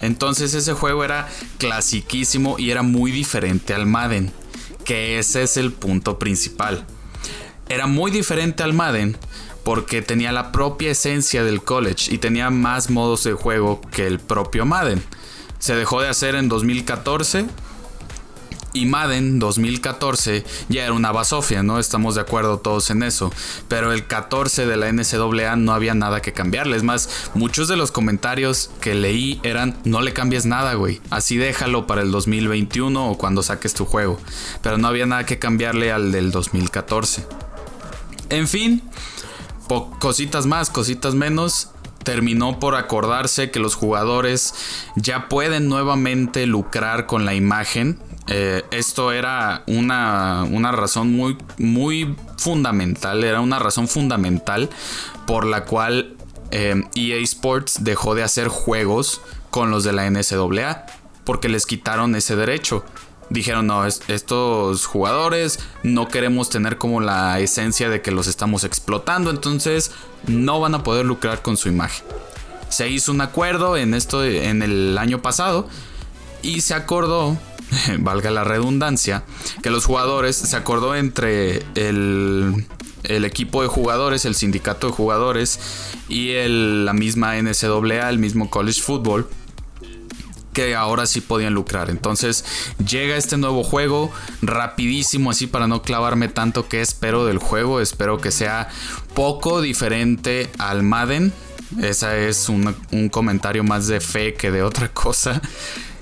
Entonces 0.00 0.54
ese 0.54 0.72
juego 0.72 1.04
era 1.04 1.28
clasiquísimo 1.58 2.58
y 2.58 2.70
era 2.70 2.82
muy 2.82 3.12
diferente 3.12 3.74
al 3.74 3.86
Madden, 3.86 4.32
que 4.84 5.18
ese 5.18 5.42
es 5.42 5.56
el 5.56 5.72
punto 5.72 6.18
principal. 6.18 6.86
Era 7.68 7.86
muy 7.86 8.10
diferente 8.10 8.62
al 8.62 8.72
Madden 8.72 9.16
porque 9.62 10.02
tenía 10.02 10.32
la 10.32 10.52
propia 10.52 10.90
esencia 10.90 11.44
del 11.44 11.62
college 11.62 12.12
y 12.12 12.18
tenía 12.18 12.50
más 12.50 12.90
modos 12.90 13.22
de 13.24 13.34
juego 13.34 13.80
que 13.92 14.06
el 14.06 14.18
propio 14.18 14.64
Madden. 14.64 15.02
Se 15.60 15.76
dejó 15.76 16.00
de 16.00 16.08
hacer 16.08 16.34
en 16.34 16.48
2014 16.48 17.46
y 18.72 18.86
Madden 18.86 19.38
2014 19.38 20.44
ya 20.68 20.84
era 20.84 20.92
una 20.92 21.12
basofia, 21.12 21.62
¿no? 21.62 21.78
Estamos 21.78 22.14
de 22.14 22.20
acuerdo 22.20 22.58
todos 22.58 22.90
en 22.90 23.02
eso. 23.02 23.32
Pero 23.68 23.92
el 23.92 24.06
14 24.06 24.66
de 24.66 24.76
la 24.76 24.92
NCAA 24.92 25.56
no 25.56 25.72
había 25.72 25.94
nada 25.94 26.22
que 26.22 26.32
cambiarle. 26.32 26.76
Es 26.76 26.82
más, 26.82 27.08
muchos 27.34 27.68
de 27.68 27.76
los 27.76 27.90
comentarios 27.90 28.70
que 28.80 28.94
leí 28.94 29.40
eran: 29.42 29.76
no 29.84 30.00
le 30.00 30.12
cambies 30.12 30.46
nada, 30.46 30.74
güey. 30.74 31.00
Así 31.10 31.36
déjalo 31.36 31.86
para 31.86 32.02
el 32.02 32.10
2021 32.10 33.10
o 33.10 33.18
cuando 33.18 33.42
saques 33.42 33.74
tu 33.74 33.84
juego. 33.84 34.20
Pero 34.62 34.78
no 34.78 34.88
había 34.88 35.06
nada 35.06 35.26
que 35.26 35.38
cambiarle 35.38 35.92
al 35.92 36.12
del 36.12 36.30
2014. 36.30 37.26
En 38.30 38.46
fin, 38.46 38.82
cositas 39.98 40.46
más, 40.46 40.70
cositas 40.70 41.14
menos 41.14 41.70
terminó 42.04 42.58
por 42.58 42.74
acordarse 42.76 43.50
que 43.50 43.60
los 43.60 43.74
jugadores 43.74 44.54
ya 44.96 45.28
pueden 45.28 45.68
nuevamente 45.68 46.46
lucrar 46.46 47.06
con 47.06 47.24
la 47.24 47.34
imagen 47.34 47.98
eh, 48.32 48.62
esto 48.70 49.10
era 49.10 49.64
una, 49.66 50.44
razón 50.70 51.12
muy, 51.12 51.36
muy 51.58 52.14
fundamental, 52.38 53.24
era 53.24 53.40
una 53.40 53.58
razón 53.58 53.88
fundamental 53.88 54.70
por 55.26 55.44
la 55.44 55.64
cual 55.64 56.16
EA 56.52 56.74
eh, 56.74 56.84
e 56.94 57.22
Sports 57.22 57.82
dejó 57.82 58.14
de 58.14 58.22
hacer 58.22 58.46
juegos 58.46 59.20
con 59.50 59.72
los 59.72 59.82
de 59.82 59.92
la 59.92 60.08
NCAA, 60.08 60.86
porque 61.24 61.48
les 61.48 61.66
quitaron 61.66 62.14
ese 62.14 62.36
derecho. 62.36 62.84
Dijeron, 63.30 63.68
no, 63.68 63.86
estos 63.86 64.86
jugadores 64.86 65.60
no 65.82 66.08
queremos 66.08 66.50
tener 66.50 66.78
como 66.78 67.00
la 67.00 67.38
esencia 67.40 67.88
de 67.88 68.02
que 68.02 68.10
los 68.10 68.26
estamos 68.26 68.64
explotando, 68.64 69.30
entonces 69.30 69.92
no 70.26 70.60
van 70.60 70.74
a 70.74 70.82
poder 70.82 71.06
lucrar 71.06 71.40
con 71.40 71.56
su 71.56 71.68
imagen. 71.68 72.04
Se 72.68 72.88
hizo 72.88 73.12
un 73.12 73.20
acuerdo 73.20 73.76
en 73.76 73.94
esto 73.94 74.24
en 74.24 74.62
el 74.62 74.98
año 74.98 75.22
pasado 75.22 75.68
y 76.42 76.60
se 76.60 76.74
acordó 76.74 77.38
valga 77.98 78.30
la 78.30 78.44
redundancia, 78.44 79.22
que 79.62 79.70
los 79.70 79.84
jugadores 79.84 80.36
se 80.36 80.56
acordó 80.56 80.94
entre 80.94 81.62
el, 81.74 82.66
equipo 83.04 83.62
de 83.62 83.68
jugadores, 83.68 84.24
el 84.24 84.34
sindicato 84.34 84.88
de 84.88 84.92
jugadores 84.92 85.58
y 86.08 86.32
la 86.46 86.92
misma 86.92 87.36
NCAA, 87.40 88.08
el 88.08 88.18
mismo 88.18 88.50
College 88.50 88.80
Football 88.80 89.26
que 90.52 90.74
ahora 90.74 91.06
sí 91.06 91.20
podían 91.20 91.54
lucrar. 91.54 91.90
Entonces 91.90 92.44
llega 92.84 93.16
este 93.16 93.36
nuevo 93.36 93.62
juego 93.62 94.12
rapidísimo 94.42 95.30
así 95.30 95.46
para 95.46 95.66
no 95.66 95.82
clavarme 95.82 96.28
tanto 96.28 96.68
que 96.68 96.80
espero 96.80 97.26
del 97.26 97.38
juego. 97.38 97.80
Espero 97.80 98.18
que 98.18 98.30
sea 98.30 98.68
poco 99.14 99.60
diferente 99.60 100.50
al 100.58 100.82
Madden. 100.82 101.32
Esa 101.80 102.16
es 102.16 102.48
un 102.48 103.08
comentario 103.10 103.62
más 103.62 103.86
de 103.86 104.00
fe 104.00 104.34
que 104.34 104.50
de 104.50 104.62
otra 104.62 104.88
cosa. 104.92 105.40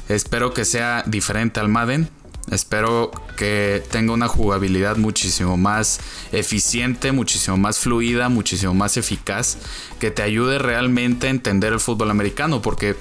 Espero 0.09 0.55
que 0.55 0.65
sea 0.65 1.05
diferente 1.07 1.61
al 1.61 1.69
Madden. 1.69 2.09
Espero 2.51 3.11
que 3.37 3.83
tenga 3.91 4.13
una 4.13 4.29
jugabilidad 4.29 4.97
muchísimo 4.97 5.57
más 5.57 6.01
eficiente, 6.33 7.13
muchísimo 7.13 7.57
más 7.57 7.79
fluida, 7.79 8.29
muchísimo 8.29 8.73
más 8.75 8.97
eficaz, 8.97 9.59
que 10.01 10.11
te 10.11 10.23
ayude 10.23 10.59
realmente 10.59 11.27
a 11.27 11.31
entender 11.31 11.75
el 11.75 11.81
fútbol 11.81 12.11
americano, 12.11 12.63
porque 12.63 12.97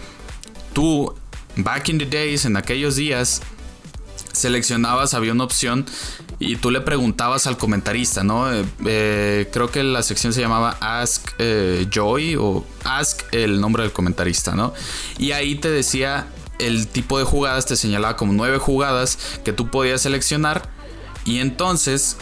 tú, 0.73 1.13
back 1.57 1.89
in 1.89 1.97
the 1.97 2.05
days, 2.05 2.45
en 2.45 2.57
aquellos 2.57 2.95
días, 2.95 3.41
seleccionabas, 4.31 5.13
había 5.13 5.31
una 5.31 5.43
opción 5.43 5.85
y 6.39 6.57
tú 6.57 6.71
le 6.71 6.81
preguntabas 6.81 7.47
al 7.47 7.57
comentarista, 7.57 8.23
¿no? 8.23 8.53
Eh, 8.53 8.63
eh, 8.85 9.49
creo 9.51 9.71
que 9.71 9.83
la 9.83 10.03
sección 10.03 10.33
se 10.33 10.41
llamaba 10.41 10.77
Ask 10.79 11.31
eh, 11.39 11.87
Joy 11.91 12.35
o 12.35 12.65
Ask 12.83 13.21
el 13.31 13.59
nombre 13.59 13.83
del 13.83 13.91
comentarista, 13.91 14.55
¿no? 14.55 14.73
Y 15.17 15.31
ahí 15.31 15.55
te 15.55 15.69
decía 15.69 16.27
el 16.59 16.87
tipo 16.87 17.19
de 17.19 17.23
jugadas 17.23 17.65
te 17.65 17.75
señalaba 17.75 18.17
como 18.17 18.33
nueve 18.33 18.57
jugadas 18.57 19.17
que 19.43 19.53
tú 19.53 19.69
podías 19.69 20.01
seleccionar. 20.01 20.69
Y 21.25 21.39
entonces 21.39 22.17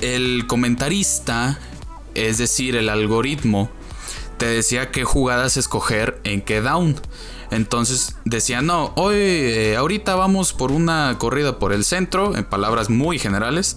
el 0.00 0.46
comentarista, 0.46 1.58
es 2.14 2.38
decir, 2.38 2.76
el 2.76 2.88
algoritmo, 2.88 3.70
te 4.36 4.46
decía 4.46 4.90
qué 4.90 5.04
jugadas 5.04 5.56
escoger 5.56 6.20
en 6.24 6.40
qué 6.42 6.60
down. 6.60 7.00
Entonces 7.50 8.16
decía, 8.24 8.60
no, 8.60 8.92
hoy, 8.96 9.16
eh, 9.16 9.76
ahorita 9.76 10.14
vamos 10.14 10.52
por 10.52 10.70
una 10.72 11.16
corrida 11.18 11.58
por 11.58 11.72
el 11.72 11.84
centro, 11.84 12.36
en 12.36 12.44
palabras 12.44 12.90
muy 12.90 13.18
generales. 13.18 13.76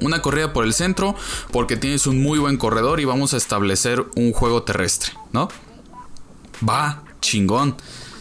Una 0.00 0.22
corrida 0.22 0.52
por 0.52 0.64
el 0.64 0.72
centro 0.72 1.14
porque 1.52 1.76
tienes 1.76 2.06
un 2.06 2.22
muy 2.22 2.38
buen 2.38 2.56
corredor 2.56 3.00
y 3.00 3.04
vamos 3.04 3.34
a 3.34 3.36
establecer 3.36 4.06
un 4.16 4.32
juego 4.32 4.62
terrestre, 4.62 5.12
¿no? 5.32 5.48
Va, 6.66 7.02
chingón. 7.20 7.76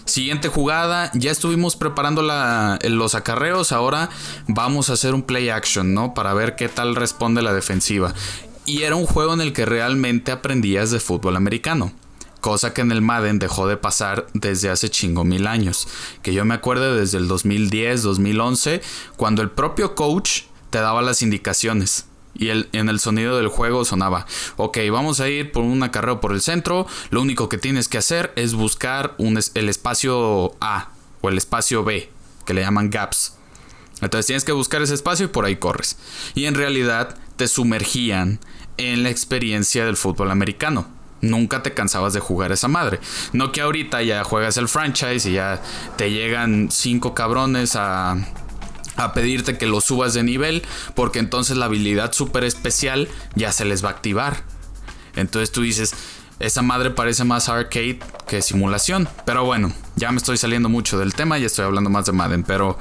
Siguiente 0.09 0.47
jugada, 0.47 1.11
ya 1.13 1.29
estuvimos 1.29 1.75
preparando 1.75 2.23
los 2.23 3.15
acarreos, 3.15 3.71
ahora 3.71 4.09
vamos 4.47 4.89
a 4.89 4.93
hacer 4.93 5.13
un 5.13 5.21
play 5.21 5.49
action, 5.49 5.93
¿no? 5.93 6.15
Para 6.15 6.33
ver 6.33 6.55
qué 6.55 6.67
tal 6.67 6.95
responde 6.95 7.43
la 7.43 7.53
defensiva. 7.53 8.13
Y 8.65 8.81
era 8.81 8.95
un 8.95 9.05
juego 9.05 9.33
en 9.33 9.41
el 9.41 9.53
que 9.53 9.65
realmente 9.65 10.31
aprendías 10.31 10.89
de 10.89 10.99
fútbol 10.99 11.35
americano. 11.35 11.91
Cosa 12.41 12.73
que 12.73 12.81
en 12.81 12.91
el 12.91 13.01
Madden 13.01 13.39
dejó 13.39 13.67
de 13.67 13.77
pasar 13.77 14.27
desde 14.33 14.69
hace 14.69 14.89
chingo 14.89 15.23
mil 15.23 15.47
años. 15.47 15.87
Que 16.21 16.33
yo 16.33 16.45
me 16.45 16.55
acuerdo 16.55 16.95
desde 16.95 17.17
el 17.17 17.27
2010, 17.27 18.01
2011, 18.03 18.81
cuando 19.17 19.41
el 19.41 19.51
propio 19.51 19.95
coach 19.95 20.43
te 20.69 20.79
daba 20.79 21.01
las 21.01 21.21
indicaciones 21.21 22.05
y 22.39 22.49
en 22.49 22.89
el 22.89 22.99
sonido 22.99 23.37
del 23.37 23.49
juego 23.49 23.83
sonaba, 23.83 24.25
ok, 24.55 24.77
vamos 24.91 25.19
a 25.19 25.27
ir 25.27 25.51
por 25.51 25.63
un 25.63 25.83
acarreo 25.83 26.21
por 26.21 26.31
el 26.31 26.41
centro, 26.41 26.87
lo 27.09 27.21
único 27.21 27.49
que 27.49 27.57
tienes 27.57 27.89
que 27.89 27.97
hacer 27.97 28.31
es 28.37 28.53
buscar 28.53 29.15
el 29.19 29.69
espacio 29.69 30.55
A 30.61 30.89
o 31.21 31.29
el 31.29 31.37
espacio 31.37 31.83
B, 31.83 32.09
que 32.45 32.53
le 32.53 32.61
llaman 32.61 32.89
gaps. 32.89 33.35
Entonces 34.01 34.27
tienes 34.27 34.45
que 34.45 34.53
buscar 34.53 34.81
ese 34.81 34.93
espacio 34.93 35.25
y 35.25 35.29
por 35.29 35.43
ahí 35.43 35.57
corres. 35.57 35.97
Y 36.33 36.45
en 36.45 36.55
realidad 36.55 37.17
te 37.35 37.49
sumergían 37.49 38.39
en 38.77 39.03
la 39.03 39.09
experiencia 39.09 39.85
del 39.85 39.97
fútbol 39.97 40.31
americano. 40.31 40.87
Nunca 41.21 41.63
te 41.63 41.73
cansabas 41.73 42.13
de 42.13 42.19
jugar 42.19 42.51
esa 42.51 42.67
madre. 42.67 42.99
No 43.33 43.51
que 43.51 43.61
ahorita 43.61 44.01
ya 44.03 44.23
juegas 44.23 44.57
el 44.57 44.67
franchise 44.67 45.29
y 45.29 45.33
ya 45.33 45.61
te 45.97 46.11
llegan 46.11 46.69
cinco 46.71 47.13
cabrones 47.13 47.75
a 47.75 48.17
a 48.99 49.13
pedirte 49.13 49.57
que 49.57 49.65
lo 49.65 49.79
subas 49.79 50.13
de 50.13 50.23
nivel, 50.23 50.61
porque 50.93 51.19
entonces 51.19 51.55
la 51.55 51.65
habilidad 51.65 52.11
super 52.11 52.43
especial 52.43 53.07
ya 53.33 53.51
se 53.53 53.63
les 53.63 53.83
va 53.83 53.89
a 53.89 53.91
activar. 53.93 54.43
Entonces 55.15 55.51
tú 55.51 55.61
dices, 55.61 55.93
esa 56.39 56.61
madre 56.61 56.91
parece 56.91 57.23
más 57.23 57.49
arcade 57.49 57.99
que 58.27 58.41
simulación. 58.41 59.07
Pero 59.25 59.45
bueno, 59.45 59.73
ya 59.95 60.11
me 60.11 60.17
estoy 60.17 60.37
saliendo 60.37 60.69
mucho 60.69 60.97
del 60.99 61.13
tema 61.13 61.39
y 61.39 61.45
estoy 61.45 61.65
hablando 61.65 61.89
más 61.89 62.05
de 62.05 62.11
Madden, 62.11 62.43
pero 62.43 62.77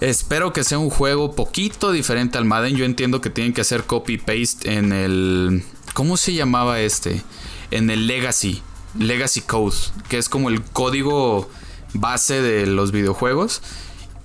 espero 0.00 0.52
que 0.52 0.64
sea 0.64 0.78
un 0.78 0.90
juego 0.90 1.34
poquito 1.34 1.92
diferente 1.92 2.38
al 2.38 2.44
Madden. 2.44 2.76
Yo 2.76 2.84
entiendo 2.84 3.20
que 3.20 3.30
tienen 3.30 3.52
que 3.52 3.62
hacer 3.62 3.84
copy-paste 3.84 4.74
en 4.74 4.92
el... 4.92 5.64
¿Cómo 5.94 6.16
se 6.16 6.34
llamaba 6.34 6.80
este? 6.80 7.22
En 7.70 7.90
el 7.90 8.06
Legacy. 8.06 8.62
Legacy 8.98 9.42
Code, 9.42 9.76
que 10.08 10.18
es 10.18 10.28
como 10.28 10.48
el 10.48 10.62
código 10.62 11.48
base 11.94 12.40
de 12.40 12.66
los 12.66 12.90
videojuegos 12.92 13.62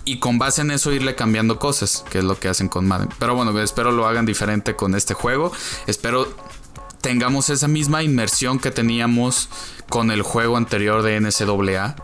y 0.05 0.19
con 0.19 0.37
base 0.37 0.61
en 0.61 0.71
eso 0.71 0.91
irle 0.91 1.15
cambiando 1.15 1.59
cosas, 1.59 2.03
que 2.09 2.19
es 2.19 2.23
lo 2.23 2.37
que 2.39 2.49
hacen 2.49 2.67
con 2.69 2.87
Madden. 2.87 3.09
Pero 3.19 3.35
bueno, 3.35 3.57
espero 3.61 3.91
lo 3.91 4.05
hagan 4.05 4.25
diferente 4.25 4.75
con 4.75 4.95
este 4.95 5.13
juego. 5.13 5.51
Espero 5.87 6.27
tengamos 7.01 7.49
esa 7.49 7.67
misma 7.67 8.03
inmersión 8.03 8.59
que 8.59 8.71
teníamos 8.71 9.49
con 9.89 10.11
el 10.11 10.21
juego 10.21 10.57
anterior 10.57 11.03
de 11.03 11.19
NCAA. 11.19 11.95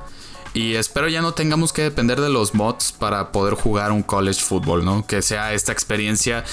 Y 0.53 0.75
espero 0.75 1.07
ya 1.07 1.21
no 1.21 1.33
tengamos 1.33 1.73
que 1.73 1.83
depender 1.83 2.19
de 2.21 2.29
los 2.29 2.55
mods 2.55 2.91
para 2.91 3.31
poder 3.31 3.53
jugar 3.53 3.91
un 3.91 4.01
college 4.01 4.41
football, 4.41 4.83
¿no? 4.83 5.05
Que 5.05 5.21
sea 5.21 5.53
esta 5.53 5.71
experiencia 5.71 6.43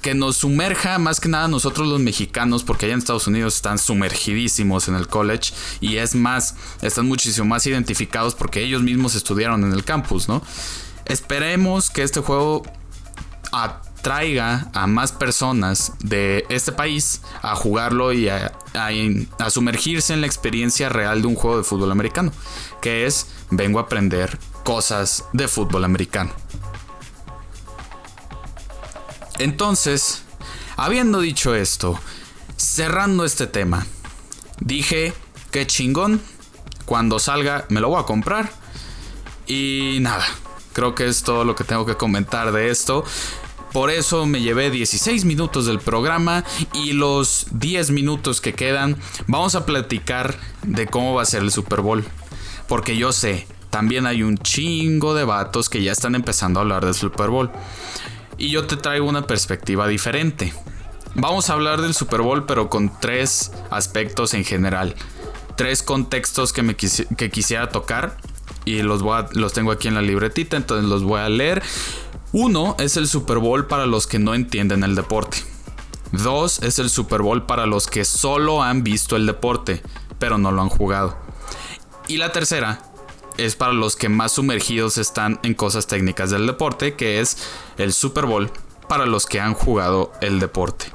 que 0.00 0.14
nos 0.14 0.38
sumerja 0.38 0.98
más 0.98 1.20
que 1.20 1.28
nada 1.28 1.48
nosotros 1.48 1.88
los 1.88 2.00
mexicanos, 2.00 2.62
porque 2.62 2.86
allá 2.86 2.94
en 2.94 3.00
Estados 3.00 3.26
Unidos 3.26 3.56
están 3.56 3.78
sumergidísimos 3.78 4.88
en 4.88 4.94
el 4.94 5.08
college 5.08 5.52
y 5.80 5.96
es 5.96 6.14
más, 6.14 6.54
están 6.82 7.06
muchísimo 7.06 7.46
más 7.46 7.66
identificados 7.66 8.34
porque 8.34 8.62
ellos 8.62 8.82
mismos 8.82 9.14
estudiaron 9.14 9.64
en 9.64 9.72
el 9.72 9.84
campus, 9.84 10.28
¿no? 10.28 10.42
Esperemos 11.04 11.90
que 11.90 12.02
este 12.02 12.20
juego 12.20 12.62
atraiga 13.50 14.70
a 14.74 14.86
más 14.86 15.12
personas 15.12 15.92
de 16.00 16.44
este 16.48 16.70
país 16.72 17.22
a 17.42 17.56
jugarlo 17.56 18.12
y 18.12 18.28
a, 18.28 18.52
a 18.74 19.50
sumergirse 19.50 20.12
en 20.12 20.20
la 20.20 20.26
experiencia 20.26 20.88
real 20.88 21.22
de 21.22 21.28
un 21.28 21.34
juego 21.34 21.58
de 21.58 21.64
fútbol 21.64 21.90
americano, 21.90 22.30
que 22.80 23.06
es 23.06 23.26
vengo 23.50 23.78
a 23.78 23.82
aprender 23.82 24.38
cosas 24.64 25.24
de 25.32 25.48
fútbol 25.48 25.84
americano. 25.84 26.30
Entonces, 29.38 30.22
habiendo 30.76 31.20
dicho 31.20 31.54
esto, 31.54 31.98
cerrando 32.56 33.24
este 33.24 33.46
tema, 33.46 33.86
dije 34.60 35.12
que 35.50 35.66
chingón, 35.66 36.20
cuando 36.84 37.18
salga 37.18 37.64
me 37.68 37.80
lo 37.80 37.88
voy 37.88 38.00
a 38.00 38.04
comprar. 38.06 38.50
Y 39.46 39.98
nada, 40.00 40.26
creo 40.72 40.94
que 40.94 41.06
es 41.06 41.22
todo 41.22 41.44
lo 41.44 41.54
que 41.54 41.64
tengo 41.64 41.86
que 41.86 41.96
comentar 41.96 42.50
de 42.52 42.70
esto. 42.70 43.04
Por 43.72 43.90
eso 43.90 44.26
me 44.26 44.40
llevé 44.40 44.70
16 44.70 45.24
minutos 45.24 45.66
del 45.66 45.78
programa 45.78 46.42
y 46.72 46.92
los 46.92 47.46
10 47.52 47.90
minutos 47.90 48.40
que 48.40 48.54
quedan 48.54 48.96
vamos 49.26 49.54
a 49.54 49.66
platicar 49.66 50.38
de 50.62 50.86
cómo 50.86 51.14
va 51.14 51.22
a 51.22 51.26
ser 51.26 51.42
el 51.42 51.52
Super 51.52 51.82
Bowl. 51.82 52.04
Porque 52.66 52.96
yo 52.96 53.12
sé, 53.12 53.46
también 53.70 54.06
hay 54.06 54.22
un 54.22 54.38
chingo 54.38 55.14
de 55.14 55.24
vatos 55.24 55.68
que 55.68 55.82
ya 55.82 55.92
están 55.92 56.14
empezando 56.14 56.58
a 56.58 56.62
hablar 56.62 56.84
del 56.84 56.94
Super 56.94 57.28
Bowl 57.28 57.50
y 58.38 58.50
yo 58.50 58.66
te 58.66 58.76
traigo 58.76 59.06
una 59.06 59.26
perspectiva 59.26 59.86
diferente. 59.86 60.54
Vamos 61.14 61.50
a 61.50 61.54
hablar 61.54 61.82
del 61.82 61.94
Super 61.94 62.22
Bowl 62.22 62.46
pero 62.46 62.70
con 62.70 62.92
tres 63.00 63.52
aspectos 63.70 64.34
en 64.34 64.44
general. 64.44 64.94
Tres 65.56 65.82
contextos 65.82 66.52
que, 66.52 66.62
me 66.62 66.76
que 66.76 67.30
quisiera 67.30 67.68
tocar 67.68 68.16
y 68.64 68.82
los, 68.82 69.02
los 69.32 69.52
tengo 69.52 69.72
aquí 69.72 69.88
en 69.88 69.94
la 69.94 70.02
libretita, 70.02 70.56
entonces 70.56 70.88
los 70.88 71.02
voy 71.02 71.20
a 71.20 71.28
leer. 71.28 71.62
Uno 72.32 72.76
es 72.78 72.96
el 72.96 73.08
Super 73.08 73.38
Bowl 73.38 73.66
para 73.66 73.86
los 73.86 74.06
que 74.06 74.18
no 74.18 74.34
entienden 74.34 74.84
el 74.84 74.94
deporte. 74.94 75.38
Dos 76.12 76.62
es 76.62 76.78
el 76.78 76.90
Super 76.90 77.22
Bowl 77.22 77.44
para 77.44 77.66
los 77.66 77.86
que 77.86 78.04
solo 78.04 78.62
han 78.62 78.84
visto 78.84 79.16
el 79.16 79.26
deporte, 79.26 79.82
pero 80.18 80.38
no 80.38 80.52
lo 80.52 80.62
han 80.62 80.68
jugado. 80.68 81.16
Y 82.06 82.18
la 82.18 82.32
tercera 82.32 82.82
es 83.38 83.56
para 83.56 83.72
los 83.72 83.96
que 83.96 84.08
más 84.08 84.32
sumergidos 84.32 84.98
están 84.98 85.40
en 85.42 85.54
cosas 85.54 85.86
técnicas 85.86 86.30
del 86.30 86.46
deporte, 86.46 86.94
que 86.94 87.20
es 87.20 87.38
el 87.78 87.92
Super 87.92 88.26
Bowl 88.26 88.50
para 88.88 89.06
los 89.06 89.26
que 89.26 89.40
han 89.40 89.54
jugado 89.54 90.12
el 90.20 90.40
deporte. 90.40 90.86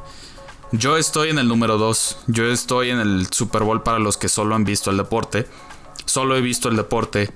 Yo 0.72 0.98
estoy 0.98 1.30
en 1.30 1.40
el 1.40 1.48
número 1.48 1.78
2, 1.78 2.18
yo 2.28 2.46
estoy 2.46 2.90
en 2.90 3.00
el 3.00 3.28
Super 3.32 3.64
Bowl 3.64 3.84
para 3.84 4.00
los 4.00 4.18
que 4.18 4.28
solo 4.28 4.56
han 4.56 4.66
visto 4.66 4.92
el 4.92 4.98
deporte. 4.98 5.48
Solo 6.06 6.36
he 6.36 6.42
visto 6.42 6.68
el 6.68 6.76
deporte. 6.76 7.32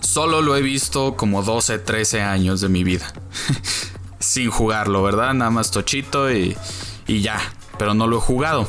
Solo 0.00 0.42
lo 0.42 0.56
he 0.56 0.62
visto 0.62 1.16
como 1.16 1.42
12, 1.42 1.78
13 1.78 2.22
años 2.22 2.60
de 2.60 2.68
mi 2.68 2.84
vida. 2.84 3.12
Sin 4.18 4.50
jugarlo, 4.50 5.02
¿verdad? 5.02 5.34
Nada 5.34 5.50
más 5.50 5.70
tochito 5.70 6.30
y, 6.30 6.56
y 7.06 7.20
ya. 7.20 7.40
Pero 7.78 7.94
no 7.94 8.06
lo 8.06 8.18
he 8.18 8.20
jugado. 8.20 8.68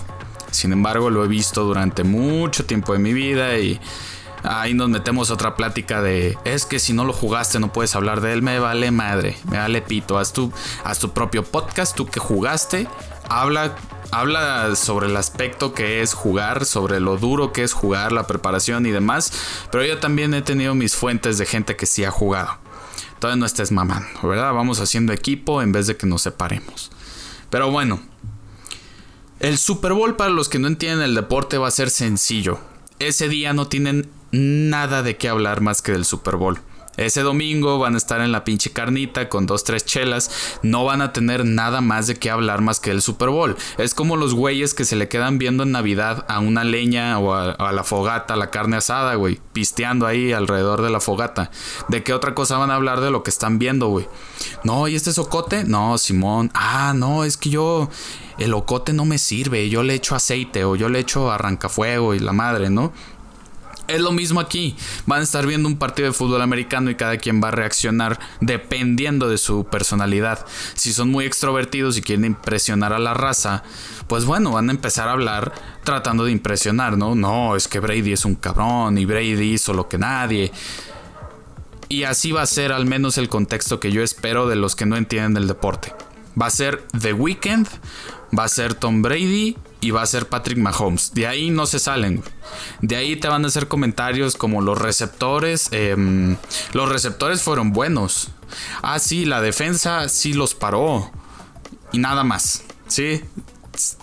Sin 0.52 0.72
embargo, 0.72 1.10
lo 1.10 1.26
he 1.26 1.28
visto 1.28 1.66
durante 1.66 2.06
mucho 2.06 2.66
tiempo 2.66 2.94
de 2.94 3.00
mi 3.00 3.12
vida 3.12 3.58
y 3.58 3.80
ahí 4.48 4.74
nos 4.74 4.90
metemos 4.90 5.32
otra 5.32 5.56
plática 5.56 6.02
de 6.02 6.38
es 6.44 6.66
que 6.66 6.80
si 6.80 6.94
no 6.94 7.06
lo 7.06 7.14
jugaste 7.14 7.60
no 7.60 7.72
puedes 7.72 7.96
hablar 7.96 8.22
de 8.22 8.34
él, 8.34 8.42
me 8.42 8.60
vale 8.60 8.92
madre, 8.92 9.38
me 9.50 9.58
vale 9.58 9.82
pito, 9.82 10.18
haz 10.18 10.34
tu, 10.34 10.52
haz 10.84 11.00
tu 11.00 11.12
propio 11.12 11.44
podcast, 11.44 11.96
tú 11.96 12.06
que 12.06 12.20
jugaste, 12.20 12.88
habla, 13.30 13.76
habla 14.12 14.76
sobre 14.76 15.08
el 15.08 15.18
aspecto 15.18 15.74
que 15.74 16.02
es 16.02 16.14
jugar, 16.14 16.66
sobre 16.66 17.00
lo 17.00 17.18
duro 17.18 17.54
que 17.54 17.64
es 17.64 17.74
jugar, 17.74 18.12
la 18.12 18.28
preparación 18.28 18.86
y 18.86 18.92
demás, 18.92 19.32
pero 19.72 19.86
yo 19.86 20.00
también 20.00 20.34
he 20.34 20.42
tenido 20.42 20.76
mis 20.76 20.96
fuentes 20.96 21.38
de 21.38 21.46
gente 21.46 21.76
que 21.76 21.86
sí 21.86 22.04
ha 22.04 22.12
jugado. 22.12 22.58
Todavía 23.20 23.40
no 23.40 23.46
estés 23.46 23.72
mamando, 23.72 24.28
¿verdad? 24.28 24.54
Vamos 24.54 24.80
haciendo 24.80 25.14
equipo 25.14 25.62
en 25.62 25.72
vez 25.72 25.88
de 25.88 25.96
que 25.96 26.06
nos 26.06 26.22
separemos. 26.22 26.92
Pero 27.50 27.72
bueno, 27.72 28.02
el 29.40 29.58
Super 29.58 29.94
Bowl 29.94 30.16
para 30.16 30.30
los 30.30 30.50
que 30.50 30.60
no 30.60 30.68
entienden 30.68 31.02
el 31.02 31.16
deporte 31.16 31.58
va 31.58 31.68
a 31.68 31.72
ser 31.72 31.90
sencillo. 31.90 32.60
Ese 33.00 33.30
día 33.30 33.54
no 33.54 33.68
tienen 33.68 34.10
nada 34.36 35.04
de 35.04 35.18
qué 35.18 35.30
hablar 35.30 35.62
más 35.62 35.82
que 35.82 35.92
del 35.92 36.06
Super 36.06 36.36
Bowl. 36.36 36.60
Ese 36.98 37.22
domingo 37.22 37.78
van 37.78 37.96
a 37.96 37.98
estar 37.98 38.22
en 38.22 38.32
la 38.32 38.46
pinche 38.46 38.72
carnita 38.72 39.28
con 39.28 39.46
dos, 39.46 39.64
tres 39.66 39.86
chelas. 39.86 40.60
No 40.62 40.86
van 40.86 41.02
a 41.02 41.12
tener 41.12 41.44
nada 41.44 41.82
más 41.82 42.08
de 42.08 42.16
qué 42.16 42.30
hablar 42.30 42.62
más 42.62 42.80
que 42.80 42.92
del 42.92 43.02
Super 43.02 43.30
Bowl. 43.30 43.58
Es 43.78 43.94
como 43.94 44.16
los 44.16 44.34
güeyes 44.34 44.74
que 44.74 44.86
se 44.86 44.96
le 44.96 45.10
quedan 45.10 45.38
viendo 45.38 45.64
en 45.64 45.72
Navidad 45.72 46.26
a 46.30 46.40
una 46.40 46.64
leña 46.64 47.20
o 47.20 47.34
a, 47.34 47.72
la 47.74 47.84
fogata, 47.84 48.36
a 48.36 48.38
la 48.38 48.50
carne 48.50 48.78
asada, 48.78 49.16
güey. 49.16 49.42
Pisteando 49.52 50.08
ahí 50.08 50.32
alrededor 50.32 50.82
de 50.82 50.90
la 50.90 51.02
fogata. 51.02 51.52
¿De 51.90 52.02
qué 52.02 52.14
otra 52.14 52.34
cosa 52.34 52.58
van 52.58 52.72
a 52.72 52.76
hablar 52.76 53.02
de 53.02 53.12
lo 53.12 53.24
que 53.24 53.30
están 53.30 53.60
viendo, 53.60 53.90
güey? 53.90 54.08
No, 54.64 54.88
¿y 54.88 54.96
este 54.96 55.10
es 55.10 55.18
ocote? 55.18 55.66
No, 55.66 55.98
Simón. 55.98 56.50
Ah, 56.54 56.94
no, 56.96 57.26
es 57.26 57.36
que 57.36 57.50
yo. 57.50 57.90
El 58.38 58.54
ocote 58.54 58.94
no 58.94 59.06
me 59.06 59.18
sirve. 59.18 59.70
Yo 59.70 59.84
le 59.84 59.96
echo 59.96 60.16
aceite 60.16 60.64
o 60.66 60.76
yo 60.76 60.90
le 60.90 61.00
echo 61.00 61.32
arrancafuego 61.32 62.14
y 62.14 62.20
la 62.20 62.34
madre, 62.34 62.70
¿no? 62.70 62.94
Es 63.88 64.02
lo 64.02 64.12
mismo 64.12 64.40
aquí. 64.40 64.76
Van 65.06 65.20
a 65.20 65.24
estar 65.24 65.46
viendo 65.46 65.70
un 65.70 65.78
partido 65.78 66.08
de 66.08 66.14
fútbol 66.14 66.42
americano 66.42 66.90
y 66.90 66.96
cada 66.96 67.18
quien 67.18 67.42
va 67.42 67.50
a 67.50 67.52
reaccionar 67.52 68.20
dependiendo 68.42 69.30
de 69.30 69.38
su 69.38 69.66
personalidad. 69.66 70.46
Si 70.74 70.92
son 70.92 71.12
muy 71.12 71.26
extrovertidos 71.26 71.98
y 71.98 72.02
quieren 72.02 72.26
impresionar 72.26 72.94
a 72.94 73.00
la 73.00 73.14
raza, 73.14 73.64
pues 74.08 74.26
bueno, 74.26 74.52
van 74.52 74.70
a 74.70 74.74
empezar 74.74 75.08
a 75.08 75.12
hablar 75.12 75.54
tratando 75.84 76.26
de 76.26 76.32
impresionar, 76.32 76.98
¿no? 76.98 77.14
No, 77.14 77.56
es 77.56 77.68
que 77.68 77.80
Brady 77.80 78.14
es 78.14 78.26
un 78.26 78.36
cabrón 78.36 78.98
y 78.98 79.06
Brady 79.06 79.54
hizo 79.54 79.74
lo 79.74 79.88
que 79.88 80.00
nadie. 80.00 80.52
Y 81.88 82.04
así 82.04 82.32
va 82.32 82.42
a 82.42 82.48
ser 82.48 82.72
al 82.72 82.88
menos 82.88 83.20
el 83.20 83.30
contexto 83.30 83.80
que 83.80 83.92
yo 83.92 84.02
espero 84.02 84.48
de 84.48 84.56
los 84.56 84.76
que 84.76 84.88
no 84.88 84.98
entienden 84.98 85.44
el 85.44 85.48
deporte. 85.48 85.94
Va 86.40 86.48
a 86.48 86.50
ser 86.50 86.84
The 87.00 87.14
Weeknd, 87.14 87.68
va 88.38 88.46
a 88.46 88.50
ser 88.50 88.74
Tom 88.74 89.04
Brady 89.04 89.56
y 89.86 89.92
va 89.92 90.02
a 90.02 90.06
ser 90.08 90.28
Patrick 90.28 90.58
Mahomes. 90.58 91.14
De 91.14 91.28
ahí 91.28 91.52
no 91.52 91.68
se 91.68 91.78
salen. 91.78 92.24
De 92.82 92.96
ahí 92.96 93.16
te 93.16 93.28
van 93.28 93.46
a 93.46 93.48
hacer 93.50 93.68
comentarios 93.68 94.36
como 94.36 94.62
los 94.62 94.80
receptores. 94.80 95.70
Em, 95.72 96.38
los 96.74 96.90
receptores 96.90 97.44
fueron 97.44 97.72
buenos. 97.72 98.30
Ah, 98.82 98.98
sí, 98.98 99.26
la 99.26 99.42
defensa 99.42 100.10
sí 100.10 100.34
los 100.34 100.56
paró. 100.56 101.12
Y 101.92 102.00
nada 102.00 102.24
más. 102.24 102.64
Sí. 102.88 103.22